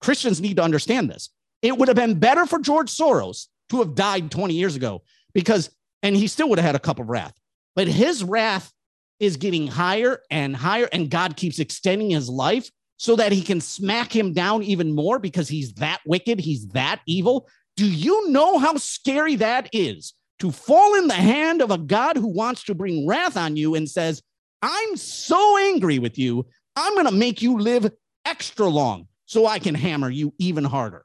[0.00, 1.30] Christians need to understand this.
[1.60, 5.02] It would have been better for George Soros to have died 20 years ago
[5.34, 5.70] because,
[6.02, 7.34] and he still would have had a cup of wrath,
[7.76, 8.72] but his wrath
[9.20, 13.60] is getting higher and higher, and God keeps extending his life so that he can
[13.60, 17.48] smack him down even more because he's that wicked, he's that evil.
[17.76, 22.16] Do you know how scary that is to fall in the hand of a God
[22.16, 24.20] who wants to bring wrath on you and says,
[24.60, 27.92] I'm so angry with you, I'm going to make you live
[28.24, 31.04] extra long so I can hammer you even harder?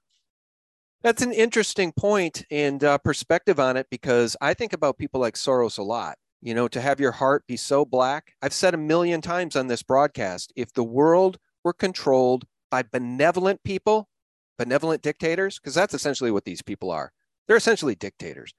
[1.04, 5.36] That's an interesting point and uh, perspective on it because I think about people like
[5.36, 6.18] Soros a lot.
[6.42, 8.34] You know, to have your heart be so black.
[8.42, 13.64] I've said a million times on this broadcast if the world were controlled by benevolent
[13.64, 14.10] people,
[14.58, 17.12] benevolent dictators, because that's essentially what these people are.
[17.48, 18.54] They're essentially dictators.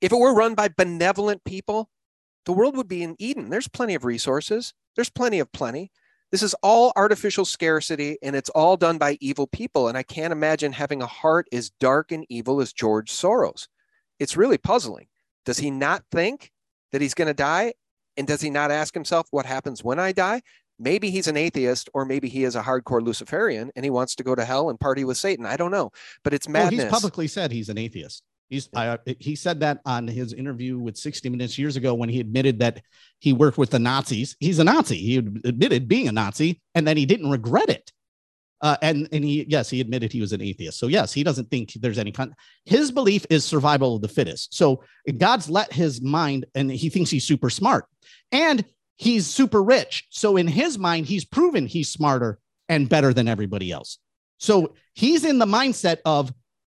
[0.00, 1.90] If it were run by benevolent people,
[2.44, 3.50] the world would be in Eden.
[3.50, 5.90] There's plenty of resources, there's plenty of plenty.
[6.32, 9.86] This is all artificial scarcity and it's all done by evil people.
[9.86, 13.68] And I can't imagine having a heart as dark and evil as George Soros.
[14.18, 15.06] It's really puzzling.
[15.44, 16.50] Does he not think
[16.90, 17.74] that he's going to die?
[18.16, 20.42] And does he not ask himself what happens when I die?
[20.78, 24.22] maybe he's an atheist or maybe he is a hardcore luciferian and he wants to
[24.22, 25.90] go to hell and party with satan i don't know
[26.22, 29.80] but it's madness well, he's publicly said he's an atheist he's I, he said that
[29.84, 32.82] on his interview with 60 minutes years ago when he admitted that
[33.18, 34.36] he worked with the nazis.
[34.40, 34.96] He's a nazi.
[34.96, 37.90] He admitted being a nazi and then he didn't regret it.
[38.62, 40.78] Uh, and and he yes he admitted he was an atheist.
[40.78, 42.32] So yes he doesn't think there's any kind
[42.64, 44.54] his belief is survival of the fittest.
[44.54, 44.82] So
[45.18, 47.84] god's let his mind and he thinks he's super smart
[48.32, 48.64] and
[48.96, 50.06] he's super rich.
[50.10, 52.38] So in his mind, he's proven he's smarter
[52.68, 53.98] and better than everybody else.
[54.38, 56.32] So he's in the mindset of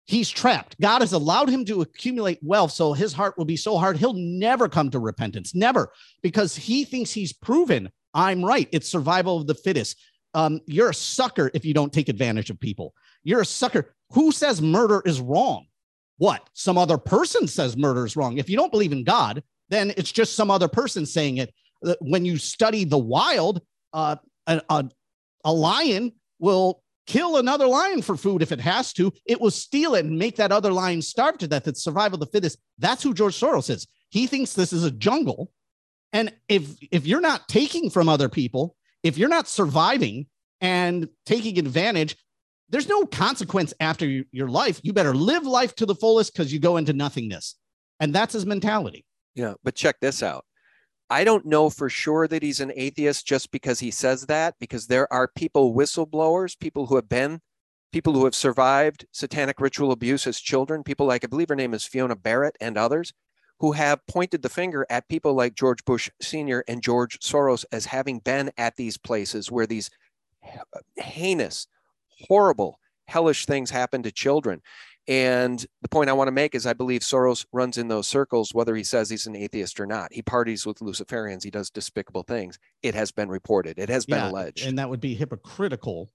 [0.10, 0.76] he's trapped.
[0.82, 2.72] God has allowed him to accumulate wealth.
[2.72, 5.92] So his heart will be so hard, he'll never come to repentance, never,
[6.24, 8.68] because he thinks he's proven I'm right.
[8.72, 10.02] It's survival of the fittest.
[10.34, 12.96] Um, you're a sucker if you don't take advantage of people.
[13.24, 13.94] You're a sucker.
[14.14, 15.68] Who says murder is wrong?
[16.18, 16.50] What?
[16.54, 18.40] Some other person says murder is wrong.
[18.40, 21.54] If you don't believe in God, then it's just some other person saying it
[22.02, 23.62] when you study the wild,
[23.94, 24.16] uh,
[24.48, 24.90] a, a,
[25.46, 29.12] a lion will kill another lion for food if it has to.
[29.26, 31.68] It will steal it and make that other lion starve to death.
[31.68, 32.60] It's survival of the fittest.
[32.78, 33.88] That's who George Soros is.
[34.10, 35.52] He thinks this is a jungle.
[36.14, 40.28] And if if you're not taking from other people, if you're not surviving
[40.62, 42.16] and taking advantage,
[42.70, 44.80] there's no consequence after your life.
[44.84, 47.56] You better live life to the fullest because you go into nothingness.
[48.00, 49.06] And that's his mentality.
[49.36, 50.46] Yeah, but check this out.
[51.10, 54.88] I don't know for sure that he's an atheist just because he says that, because
[54.88, 57.42] there are people, whistleblowers, people who have been,
[57.92, 61.74] people who have survived satanic ritual abuse as children, people like, I believe her name
[61.74, 63.12] is Fiona Barnett and others,
[63.60, 66.64] who have pointed the finger at people like George Bush Sr.
[66.68, 69.90] and George Soros as having been at these places where these
[70.46, 71.68] uh, heinous,
[72.28, 74.62] horrible, hellish things happen to children.
[75.10, 78.54] And the point I want to make is I believe Soros runs in those circles,
[78.54, 80.14] whether he says he's an atheist or not.
[80.14, 82.60] He parties with Luciferians, he does despicable things.
[82.84, 84.68] It has been reported, it has been yeah, alleged.
[84.68, 86.12] And that would be hypocritical.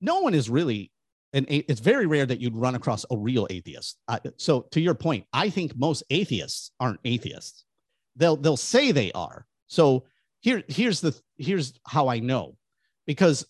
[0.00, 0.92] No one is really
[1.32, 3.98] an it's very rare that you'd run across a real atheist.
[4.06, 7.64] Uh, so to your point, I think most atheists aren't atheists.
[8.14, 9.44] They'll they'll say they are.
[9.66, 10.04] So
[10.38, 12.56] here here's the here's how I know
[13.08, 13.44] because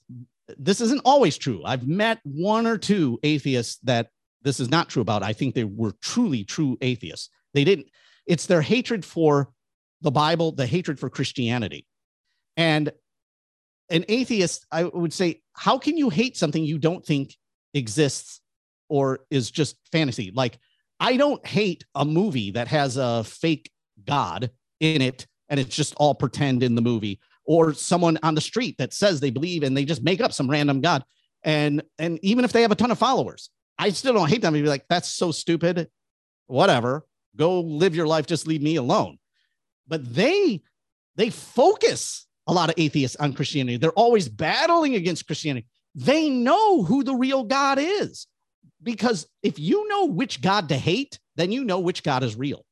[0.57, 1.63] this isn't always true.
[1.67, 4.09] I've met one or two atheists that
[4.47, 5.23] this is not true about.
[5.23, 7.29] I think they were truly true atheists.
[7.55, 7.89] They didn't
[8.27, 9.51] it's their hatred for
[10.01, 11.87] the Bible, the hatred for Christianity.
[12.57, 12.93] And
[13.89, 17.37] an atheist, I would say, how can you hate something you don't think
[17.73, 18.41] exists
[18.89, 20.33] or is just fantasy?
[20.35, 20.59] Like,
[20.99, 23.71] I don't hate a movie that has a fake
[24.05, 28.41] God in it and it's just all pretend in the movie, or someone on the
[28.41, 31.05] street that says they believe and they just make up some random God.
[31.45, 34.55] And and even if they have a ton of followers, I still don't hate them.
[34.55, 35.89] I'd be like, that's so stupid.
[36.47, 37.07] Whatever.
[37.37, 38.27] Go live your life.
[38.27, 39.19] Just leave me alone.
[39.87, 40.63] But they
[41.17, 43.77] they focus a lot of atheists on Christianity.
[43.77, 45.67] They're always battling against Christianity.
[45.95, 48.27] They know who the real God is.
[48.83, 52.65] Because if you know which God to hate, then you know which God is real.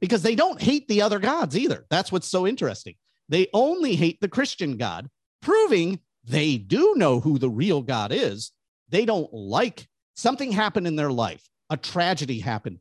[0.00, 1.84] Because they don't hate the other gods either.
[1.90, 2.94] That's what's so interesting.
[3.28, 5.08] They only hate the Christian God,
[5.42, 8.52] proving they do know who the real God is.
[8.88, 9.88] They don't like
[10.18, 12.80] something happened in their life, a tragedy happened,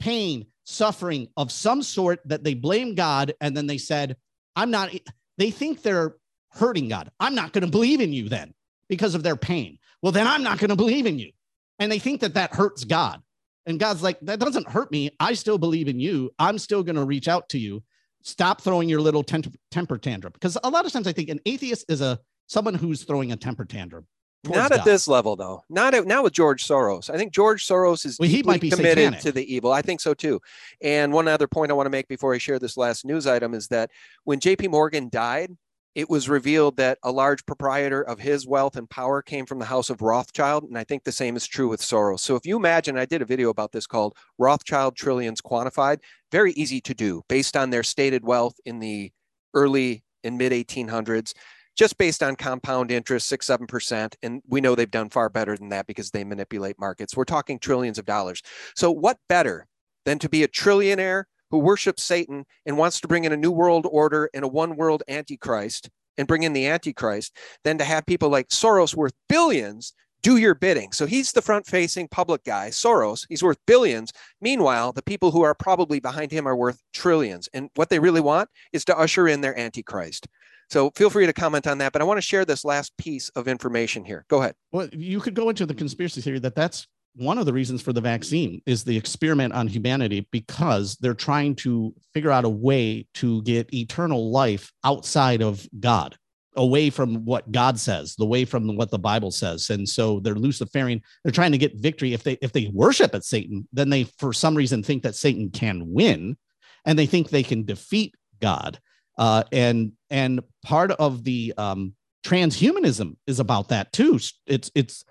[0.00, 3.34] pain, suffering of some sort that they blame God.
[3.40, 4.16] And then they said,
[4.56, 4.90] I'm not,
[5.38, 6.16] they think they're
[6.50, 7.10] hurting God.
[7.20, 8.52] I'm not going to believe in you then
[8.88, 9.78] because of their pain.
[10.02, 11.30] Well, then I'm not going to believe in you.
[11.78, 13.22] And they think that that hurts God.
[13.64, 15.10] And God's like, that doesn't hurt me.
[15.20, 16.32] I still believe in you.
[16.38, 17.84] I'm still going to reach out to you.
[18.24, 20.32] Stop throwing your little temper tantrum.
[20.32, 23.36] Because a lot of times I think an atheist is a someone who's throwing a
[23.36, 24.06] temper tantrum.
[24.44, 25.62] Not at this level, though.
[25.68, 27.08] Not at, not with George Soros.
[27.08, 29.20] I think George Soros is well, he might be committed satanic.
[29.20, 29.72] to the evil.
[29.72, 30.40] I think so too.
[30.80, 33.54] And one other point I want to make before I share this last news item
[33.54, 33.90] is that
[34.24, 34.68] when J.P.
[34.68, 35.56] Morgan died,
[35.94, 39.66] it was revealed that a large proprietor of his wealth and power came from the
[39.66, 40.64] house of Rothschild.
[40.64, 42.20] And I think the same is true with Soros.
[42.20, 45.98] So if you imagine, I did a video about this called Rothschild Trillions Quantified,
[46.30, 49.12] very easy to do based on their stated wealth in the
[49.54, 51.34] early and mid 1800s,
[51.76, 54.14] just based on compound interest, six, 7%.
[54.22, 57.16] And we know they've done far better than that because they manipulate markets.
[57.16, 58.42] We're talking trillions of dollars.
[58.76, 59.66] So what better
[60.04, 63.50] than to be a trillionaire who worships Satan and wants to bring in a new
[63.50, 68.06] world order and a one world antichrist and bring in the antichrist than to have
[68.06, 69.92] people like Soros worth billions
[70.22, 70.92] do your bidding.
[70.92, 73.26] So he's the front facing public guy, Soros.
[73.28, 74.12] He's worth billions.
[74.40, 77.48] Meanwhile, the people who are probably behind him are worth trillions.
[77.52, 80.28] And what they really want is to usher in their antichrist.
[80.72, 81.92] So feel free to comment on that.
[81.92, 84.24] But I want to share this last piece of information here.
[84.28, 84.54] Go ahead.
[84.72, 87.92] Well, you could go into the conspiracy theory that that's one of the reasons for
[87.92, 93.06] the vaccine is the experiment on humanity because they're trying to figure out a way
[93.16, 96.16] to get eternal life outside of God,
[96.56, 99.68] away from what God says, the way from what the Bible says.
[99.68, 101.02] And so they're Luciferian.
[101.22, 102.14] They're trying to get victory.
[102.14, 105.50] If they if they worship at Satan, then they for some reason think that Satan
[105.50, 106.38] can win,
[106.86, 108.80] and they think they can defeat God.
[109.18, 111.94] Uh, and and part of the um,
[112.24, 114.18] transhumanism is about that too.
[114.46, 115.04] It's it's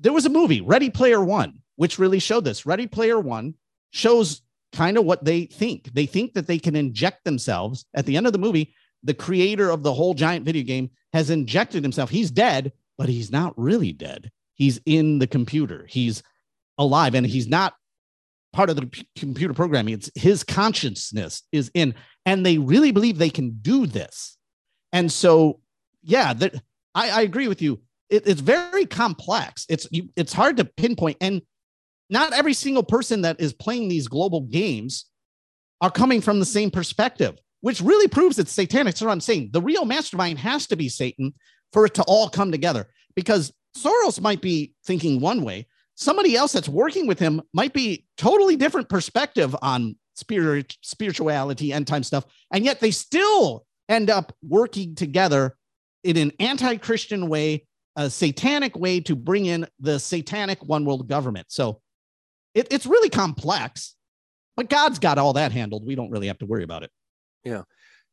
[0.00, 2.66] there was a movie, Ready Player One, which really showed this.
[2.66, 3.54] Ready Player One
[3.90, 5.92] shows kind of what they think.
[5.92, 7.84] They think that they can inject themselves.
[7.94, 11.30] At the end of the movie, the creator of the whole giant video game has
[11.30, 12.10] injected himself.
[12.10, 14.30] He's dead, but he's not really dead.
[14.54, 15.86] He's in the computer.
[15.88, 16.22] He's
[16.76, 17.74] alive and he's not
[18.52, 19.94] part of the p- computer programming.
[19.94, 21.94] It's his consciousness is in,
[22.26, 24.36] and they really believe they can do this.
[24.92, 25.60] And so,
[26.02, 26.54] yeah, that
[26.94, 27.80] I, I agree with you
[28.10, 29.66] it, it's very complex.
[29.68, 31.42] It's you, it's hard to pinpoint, and
[32.10, 35.06] not every single person that is playing these global games
[35.80, 38.96] are coming from the same perspective, which really proves it's satanic.
[38.96, 41.34] So I'm saying the real mastermind has to be Satan
[41.72, 42.88] for it to all come together.
[43.14, 45.66] Because Soros might be thinking one way,
[45.98, 51.88] somebody else that's working with him might be totally different perspective on spirit, spirituality, end
[51.88, 55.56] time stuff, and yet they still end up working together
[56.04, 57.64] in an anti-Christian way
[57.96, 61.46] a satanic way to bring in the satanic one world government.
[61.50, 61.80] So
[62.54, 63.96] it, it's really complex,
[64.56, 65.84] but God's got all that handled.
[65.84, 66.92] We don't really have to worry about it.
[67.42, 67.62] Yeah.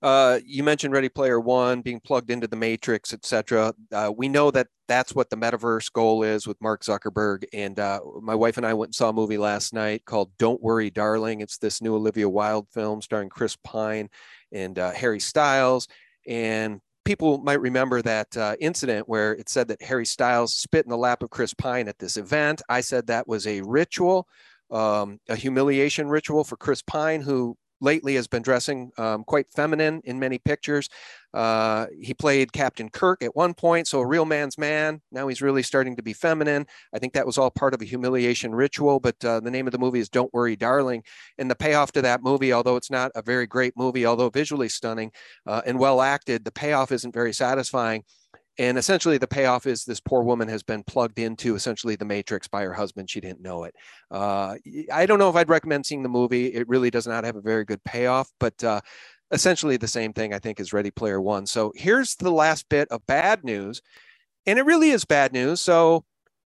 [0.05, 3.73] Uh, you mentioned Ready Player One being plugged into the Matrix, etc.
[3.91, 7.43] Uh, we know that that's what the metaverse goal is with Mark Zuckerberg.
[7.53, 10.61] And uh, my wife and I went and saw a movie last night called "Don't
[10.61, 14.07] Worry, Darling." It's this new Olivia Wilde film starring Chris Pine
[14.51, 15.87] and uh, Harry Styles.
[16.27, 20.91] And people might remember that uh, incident where it said that Harry Styles spit in
[20.91, 22.61] the lap of Chris Pine at this event.
[22.69, 24.27] I said that was a ritual,
[24.69, 30.01] um, a humiliation ritual for Chris Pine, who lately has been dressing um, quite feminine
[30.05, 30.89] in many pictures.
[31.33, 35.01] Uh, he played Captain Kirk at one point, so a real man's man.
[35.11, 36.65] Now he's really starting to be feminine.
[36.93, 39.73] I think that was all part of a humiliation ritual, but uh, the name of
[39.73, 41.03] the movie is Don't Worry, Darling.
[41.37, 44.69] And the payoff to that movie, although it's not a very great movie, although visually
[44.69, 45.11] stunning
[45.45, 48.03] uh, and well acted, the payoff isn't very satisfying
[48.57, 52.47] and essentially the payoff is this poor woman has been plugged into essentially the matrix
[52.47, 53.09] by her husband.
[53.09, 53.75] She didn't know it.
[54.09, 54.55] Uh,
[54.91, 56.47] i don't know if i'd recommend seeing the movie.
[56.47, 58.81] It really does not have a very good payoff but uh,
[59.31, 61.45] essentially the same thing i think is ready player one.
[61.45, 63.81] So here's the last bit of bad news
[64.45, 65.59] and it really is bad news.
[65.61, 66.05] So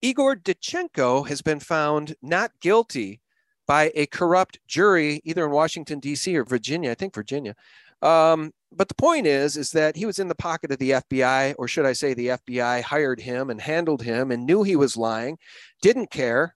[0.03, 3.21] igor danchenko has been found not guilty
[3.67, 7.55] by a corrupt jury either in washington d.c or virginia i think virginia
[8.03, 11.55] um, but the point is, is that he was in the pocket of the FBI,
[11.59, 14.97] or should I say, the FBI hired him and handled him and knew he was
[14.97, 15.39] lying,
[15.83, 16.55] didn't care,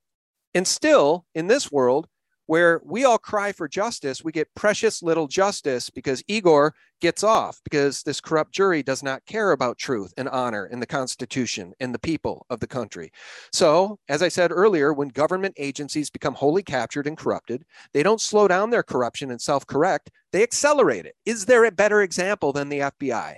[0.55, 2.09] and still in this world
[2.47, 7.61] where we all cry for justice, we get precious little justice because Igor gets off
[7.65, 11.95] because this corrupt jury does not care about truth and honor and the Constitution and
[11.95, 13.11] the people of the country.
[13.53, 18.21] So, as I said earlier, when government agencies become wholly captured and corrupted, they don't
[18.21, 21.15] slow down their corruption and self correct, they accelerate it.
[21.25, 23.37] Is there a better example than the FBI?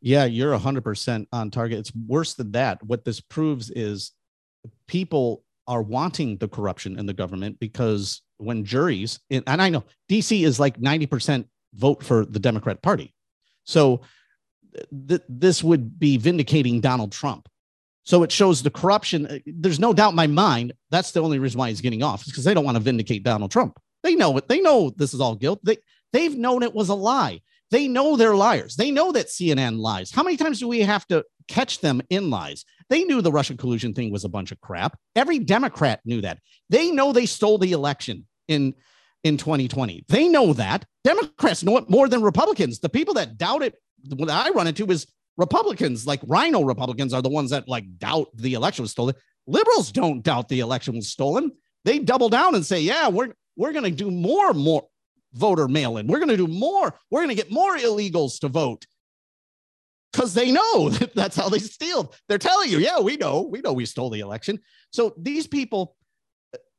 [0.00, 1.78] Yeah, you're 100% on target.
[1.78, 2.82] It's worse than that.
[2.82, 4.12] What this proves is
[4.86, 10.44] people are wanting the corruption in the government because when juries, and I know DC
[10.44, 13.14] is like 90% vote for the Democrat Party.
[13.64, 14.02] So
[15.08, 17.48] th- this would be vindicating Donald Trump.
[18.04, 19.26] So it shows the corruption.
[19.26, 22.24] Uh, there's no doubt in my mind that's the only reason why he's getting off,
[22.24, 23.78] because they don't want to vindicate Donald Trump.
[24.02, 24.46] They know it.
[24.48, 25.60] They know this is all guilt.
[25.64, 25.78] They
[26.12, 27.40] they've known it was a lie.
[27.72, 28.76] They know they're liars.
[28.76, 30.12] They know that CNN lies.
[30.12, 32.64] How many times do we have to catch them in lies?
[32.88, 34.98] They knew the Russian collusion thing was a bunch of crap.
[35.14, 36.38] Every Democrat knew that.
[36.70, 38.74] They know they stole the election in
[39.24, 40.04] in 2020.
[40.08, 40.84] They know that.
[41.02, 42.78] Democrats know it more than Republicans.
[42.78, 43.74] The people that doubt it,
[44.14, 48.28] what I run into is Republicans, like RINO Republicans, are the ones that like doubt
[48.36, 49.14] the election was stolen.
[49.46, 51.50] Liberals don't doubt the election was stolen.
[51.84, 54.86] They double down and say, "Yeah, we're we're going to do more more
[55.34, 56.06] voter mail in.
[56.06, 56.94] We're going to do more.
[57.10, 58.86] We're going to get more illegals to vote."
[60.12, 62.12] Because they know that that's how they steal.
[62.28, 64.60] They're telling you, yeah, we know, we know we stole the election.
[64.90, 65.96] So these people,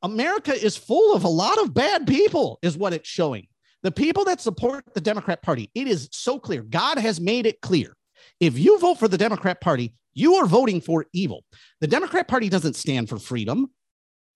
[0.02, 3.46] America is full of a lot of bad people, is what it's showing.
[3.82, 6.62] The people that support the Democrat Party, it is so clear.
[6.62, 7.94] God has made it clear.
[8.40, 11.44] If you vote for the Democrat Party, you are voting for evil.
[11.80, 13.70] The Democrat Party doesn't stand for freedom.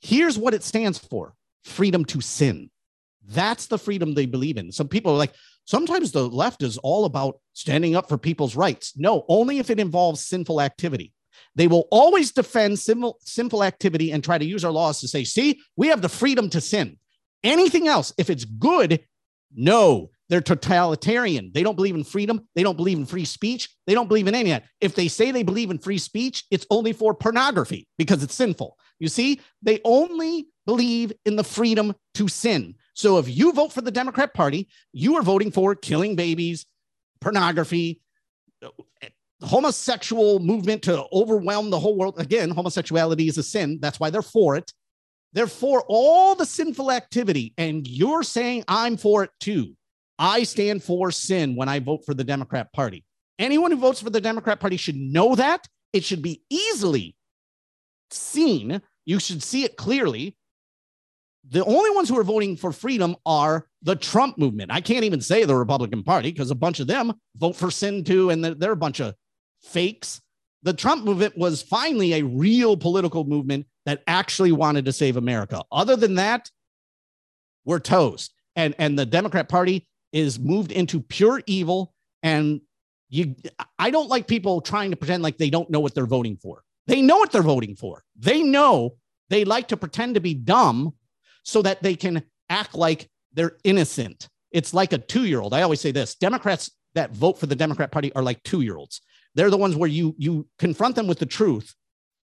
[0.00, 1.34] Here's what it stands for
[1.64, 2.70] freedom to sin.
[3.24, 4.72] That's the freedom they believe in.
[4.72, 5.32] Some people are like,
[5.64, 8.94] Sometimes the left is all about standing up for people's rights.
[8.96, 11.12] No, only if it involves sinful activity.
[11.54, 15.24] They will always defend sinful, sinful activity and try to use our laws to say,
[15.24, 16.98] see, we have the freedom to sin.
[17.44, 19.00] Anything else, if it's good,
[19.54, 21.50] no, they're totalitarian.
[21.52, 22.48] They don't believe in freedom.
[22.54, 23.68] They don't believe in free speech.
[23.86, 24.68] They don't believe in any of that.
[24.80, 28.78] If they say they believe in free speech, it's only for pornography because it's sinful.
[28.98, 32.76] You see, they only believe in the freedom to sin.
[32.94, 36.66] So if you vote for the Democrat Party, you are voting for killing babies,
[37.20, 38.00] pornography,
[39.42, 42.18] homosexual movement to overwhelm the whole world.
[42.18, 43.78] Again, homosexuality is a sin.
[43.80, 44.72] That's why they're for it.
[45.32, 47.54] They're for all the sinful activity.
[47.56, 49.74] And you're saying I'm for it too.
[50.18, 53.04] I stand for sin when I vote for the Democrat Party.
[53.38, 55.66] Anyone who votes for the Democrat Party should know that.
[55.92, 57.16] It should be easily
[58.10, 58.82] seen.
[59.04, 60.36] You should see it clearly
[61.48, 64.70] the only ones who are voting for freedom are the Trump movement.
[64.70, 68.04] I can't even say the Republican Party because a bunch of them vote for sin
[68.04, 69.14] too, and they're, a bunch of
[69.60, 70.20] fakes.
[70.62, 75.62] The Trump movement was finally a real political movement that actually wanted to save America.
[75.72, 76.50] Other than that,
[77.64, 78.32] we're toast.
[78.54, 81.92] And and the Democrat Party is moved into pure evil.
[82.22, 82.60] And
[83.08, 83.34] you
[83.78, 86.62] I don't like people trying to pretend like they don't know what they're voting for.
[86.86, 88.04] They know what they're voting for.
[88.16, 88.96] They know
[89.30, 90.94] they like to pretend to be dumb
[91.42, 94.28] so that they can act like they're innocent.
[94.50, 95.54] It's like a two year old.
[95.54, 98.76] I always say this Democrats that vote for the Democrat Party are like two year
[98.76, 99.00] olds.
[99.34, 101.74] They're the ones where you you confront them with the truth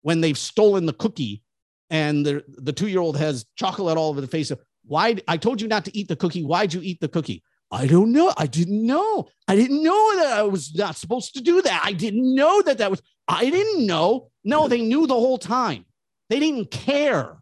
[0.01, 1.41] when they've stolen the cookie
[1.89, 4.51] and the, the two year old has chocolate all over the face.
[4.51, 6.43] Of, Why I told you not to eat the cookie.
[6.43, 7.43] Why'd you eat the cookie?
[7.71, 8.33] I don't know.
[8.37, 9.27] I didn't know.
[9.47, 11.81] I didn't know that I was not supposed to do that.
[11.83, 14.29] I didn't know that that was, I didn't know.
[14.45, 15.85] No, they knew the whole time.
[16.29, 17.37] They didn't care.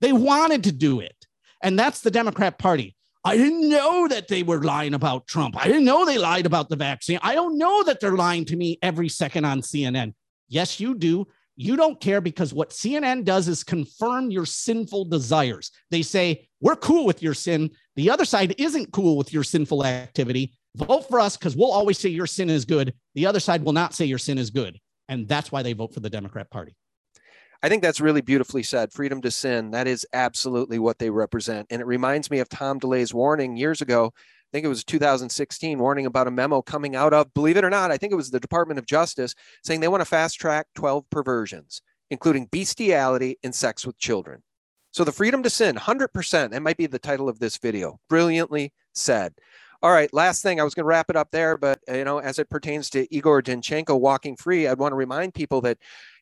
[0.00, 1.14] They wanted to do it.
[1.62, 2.94] And that's the Democrat Party.
[3.24, 5.56] I didn't know that they were lying about Trump.
[5.56, 7.18] I didn't know they lied about the vaccine.
[7.22, 10.14] I don't know that they're lying to me every second on CNN.
[10.48, 11.26] Yes, you do.
[11.56, 15.72] You don't care because what CNN does is confirm your sinful desires.
[15.90, 17.70] They say, We're cool with your sin.
[17.96, 20.54] The other side isn't cool with your sinful activity.
[20.76, 22.94] Vote for us because we'll always say your sin is good.
[23.16, 24.78] The other side will not say your sin is good.
[25.08, 26.76] And that's why they vote for the Democrat Party.
[27.62, 28.92] I think that's really beautifully said.
[28.92, 29.72] Freedom to sin.
[29.72, 31.66] That is absolutely what they represent.
[31.70, 34.12] And it reminds me of Tom DeLay's warning years ago.
[34.16, 37.70] I think it was 2016, warning about a memo coming out of, believe it or
[37.70, 40.68] not, I think it was the Department of Justice saying they want to fast track
[40.74, 44.42] 12 perversions, including bestiality and sex with children.
[44.92, 48.00] So the freedom to sin, 100%, that might be the title of this video.
[48.08, 49.34] Brilliantly said.
[49.82, 52.18] All right, last thing, I was going to wrap it up there, but you know,
[52.18, 55.78] as it pertains to Igor Danchenko walking free, I'd want to remind people that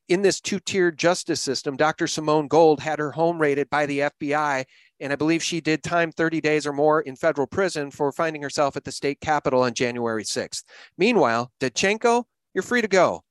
[0.09, 2.07] in this two-tiered justice system, Dr.
[2.07, 4.65] Simone Gold had her home raided by the FBI,
[5.01, 8.43] and I believe she did time 30 days or more in federal prison for finding
[8.43, 10.63] herself at the state capitol on January 6th.
[10.97, 13.23] Meanwhile, Danchenko, you're free to go.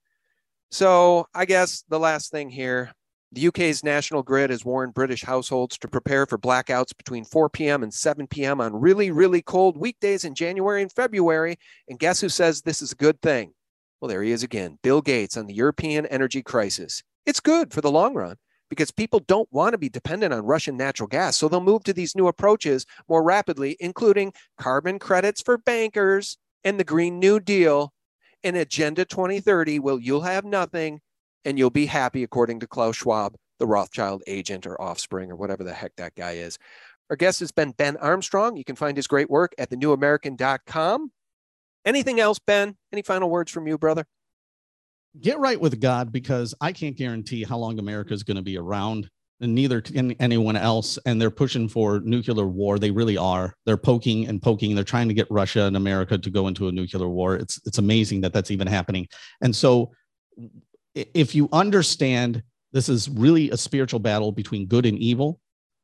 [0.72, 2.92] So I guess the last thing here,
[3.32, 7.84] the UK's national grid has warned British households to prepare for blackouts between 4 p.m.
[7.84, 8.62] and 7 p.m.
[8.62, 11.58] on really, really cold weekdays in January and February.
[11.88, 13.54] And guess who says this is a good thing?
[14.00, 17.02] Well, there he is again, Bill Gates on the European energy crisis.
[17.26, 18.36] It's good for the long run
[18.70, 21.38] because people don't want to be dependent on Russian natural gas.
[21.38, 26.80] So they'll move to these new approaches more rapidly, including carbon credits for bankers and
[26.80, 27.94] the Green New Deal
[28.44, 29.80] and Agenda 2030.
[29.80, 31.00] Well, you'll have nothing
[31.46, 35.64] and you'll be happy, according to Klaus Schwab, the Rothschild agent or offspring or whatever
[35.64, 36.58] the heck that guy is.
[37.10, 38.58] Our guest has been Ben Armstrong.
[38.58, 41.12] You can find his great work at thenewamerican.com.
[41.86, 42.76] Anything else, Ben?
[42.92, 44.06] Any final words from you, brother?
[45.22, 48.58] Get right with God because I can't guarantee how long America is going to be
[48.58, 49.10] around,
[49.40, 50.98] and neither can anyone else.
[51.06, 52.80] And they're pushing for nuclear war.
[52.80, 53.56] They really are.
[53.66, 54.74] They're poking and poking.
[54.74, 57.36] They're trying to get Russia and America to go into a nuclear war.
[57.36, 59.08] It's it's amazing that that's even happening.
[59.42, 59.92] And so,
[60.96, 65.40] if you understand this is really a spiritual battle between good and evil,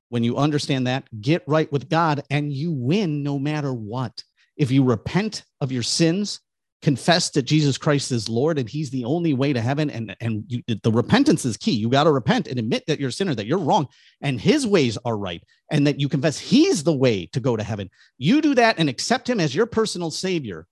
[0.10, 4.24] when you understand that, get right with God, and you win no matter what
[4.62, 6.40] if you repent of your sins,
[6.84, 10.44] confess that Jesus Christ is Lord and He's the only way to heaven, and and
[10.48, 11.72] you, the repentance is key.
[11.72, 13.88] You got to repent and admit that you're a sinner, that you're wrong,
[14.22, 17.64] and His ways are right, and that you confess He's the way to go to
[17.64, 17.90] heaven.
[18.20, 20.68] You do that and accept Him as your personal Savior.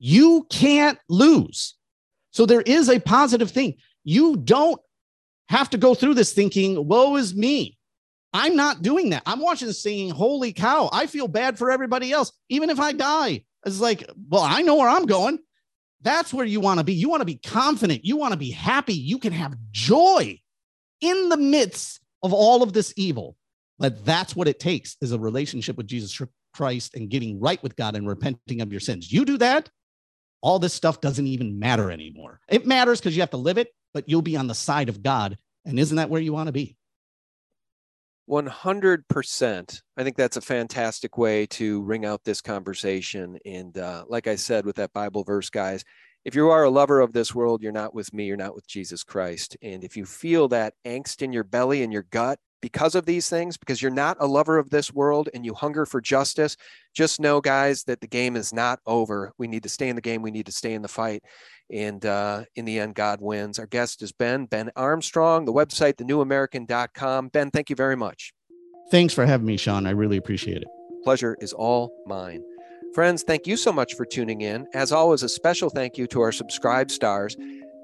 [0.00, 1.76] You can't lose.
[2.32, 3.76] So there is a positive thing.
[4.02, 4.80] You don't
[5.48, 7.77] have to go through this thinking, "Woe is me."
[8.32, 9.22] I'm not doing that.
[9.26, 12.32] I'm watching this saying, holy cow, I feel bad for everybody else.
[12.48, 15.38] Even if I die, it's like, well, I know where I'm going.
[16.02, 16.92] That's where you want to be.
[16.92, 18.04] You want to be confident.
[18.04, 18.94] You want to be happy.
[18.94, 20.40] You can have joy
[21.00, 23.36] in the midst of all of this evil.
[23.78, 26.20] But that's what it takes is a relationship with Jesus
[26.52, 29.12] Christ and getting right with God and repenting of your sins.
[29.12, 29.70] You do that,
[30.40, 32.40] all this stuff doesn't even matter anymore.
[32.48, 35.02] It matters because you have to live it, but you'll be on the side of
[35.02, 35.36] God.
[35.64, 36.76] And isn't that where you want to be?
[38.28, 39.82] 100%.
[39.96, 43.38] I think that's a fantastic way to ring out this conversation.
[43.44, 45.84] And uh, like I said with that Bible verse, guys,
[46.24, 48.66] if you are a lover of this world, you're not with me, you're not with
[48.66, 49.56] Jesus Christ.
[49.62, 53.30] And if you feel that angst in your belly and your gut because of these
[53.30, 56.56] things, because you're not a lover of this world and you hunger for justice,
[56.92, 59.32] just know, guys, that the game is not over.
[59.38, 61.22] We need to stay in the game, we need to stay in the fight.
[61.70, 63.58] And uh, in the end, God wins.
[63.58, 67.28] Our guest is Ben, Ben Armstrong, the website, thenewamerican.com.
[67.28, 68.32] Ben, thank you very much.
[68.90, 69.86] Thanks for having me, Sean.
[69.86, 70.68] I really appreciate it.
[71.04, 72.42] Pleasure is all mine.
[72.94, 74.66] Friends, thank you so much for tuning in.
[74.72, 77.36] As always, a special thank you to our subscribe stars.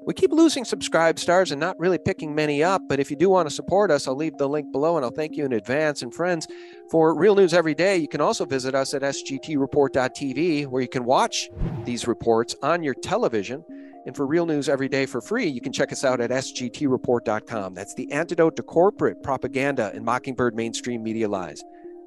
[0.06, 3.30] We keep losing subscribe stars and not really picking many up, but if you do
[3.30, 6.02] want to support us, I'll leave the link below and I'll thank you in advance.
[6.02, 6.46] And friends,
[6.90, 11.04] for real news every day, you can also visit us at sgtreport.tv where you can
[11.04, 11.48] watch
[11.84, 13.64] these reports on your television.
[14.06, 17.72] And for real news every day for free, you can check us out at sgtreport.com.
[17.72, 21.62] That's the antidote to corporate propaganda and mockingbird mainstream media lies.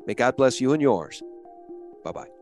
[0.06, 1.24] May God bless you and yours.
[2.04, 2.37] Bye bye.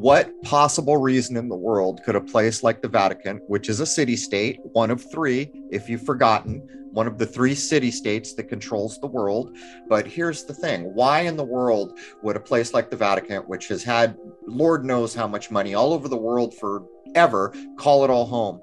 [0.00, 3.86] What possible reason in the world could a place like the Vatican, which is a
[3.86, 8.48] city state, one of three, if you've forgotten, one of the three city states that
[8.48, 9.54] controls the world.
[9.90, 13.68] But here's the thing why in the world would a place like the Vatican, which
[13.68, 18.24] has had Lord knows how much money all over the world forever, call it all
[18.24, 18.58] home?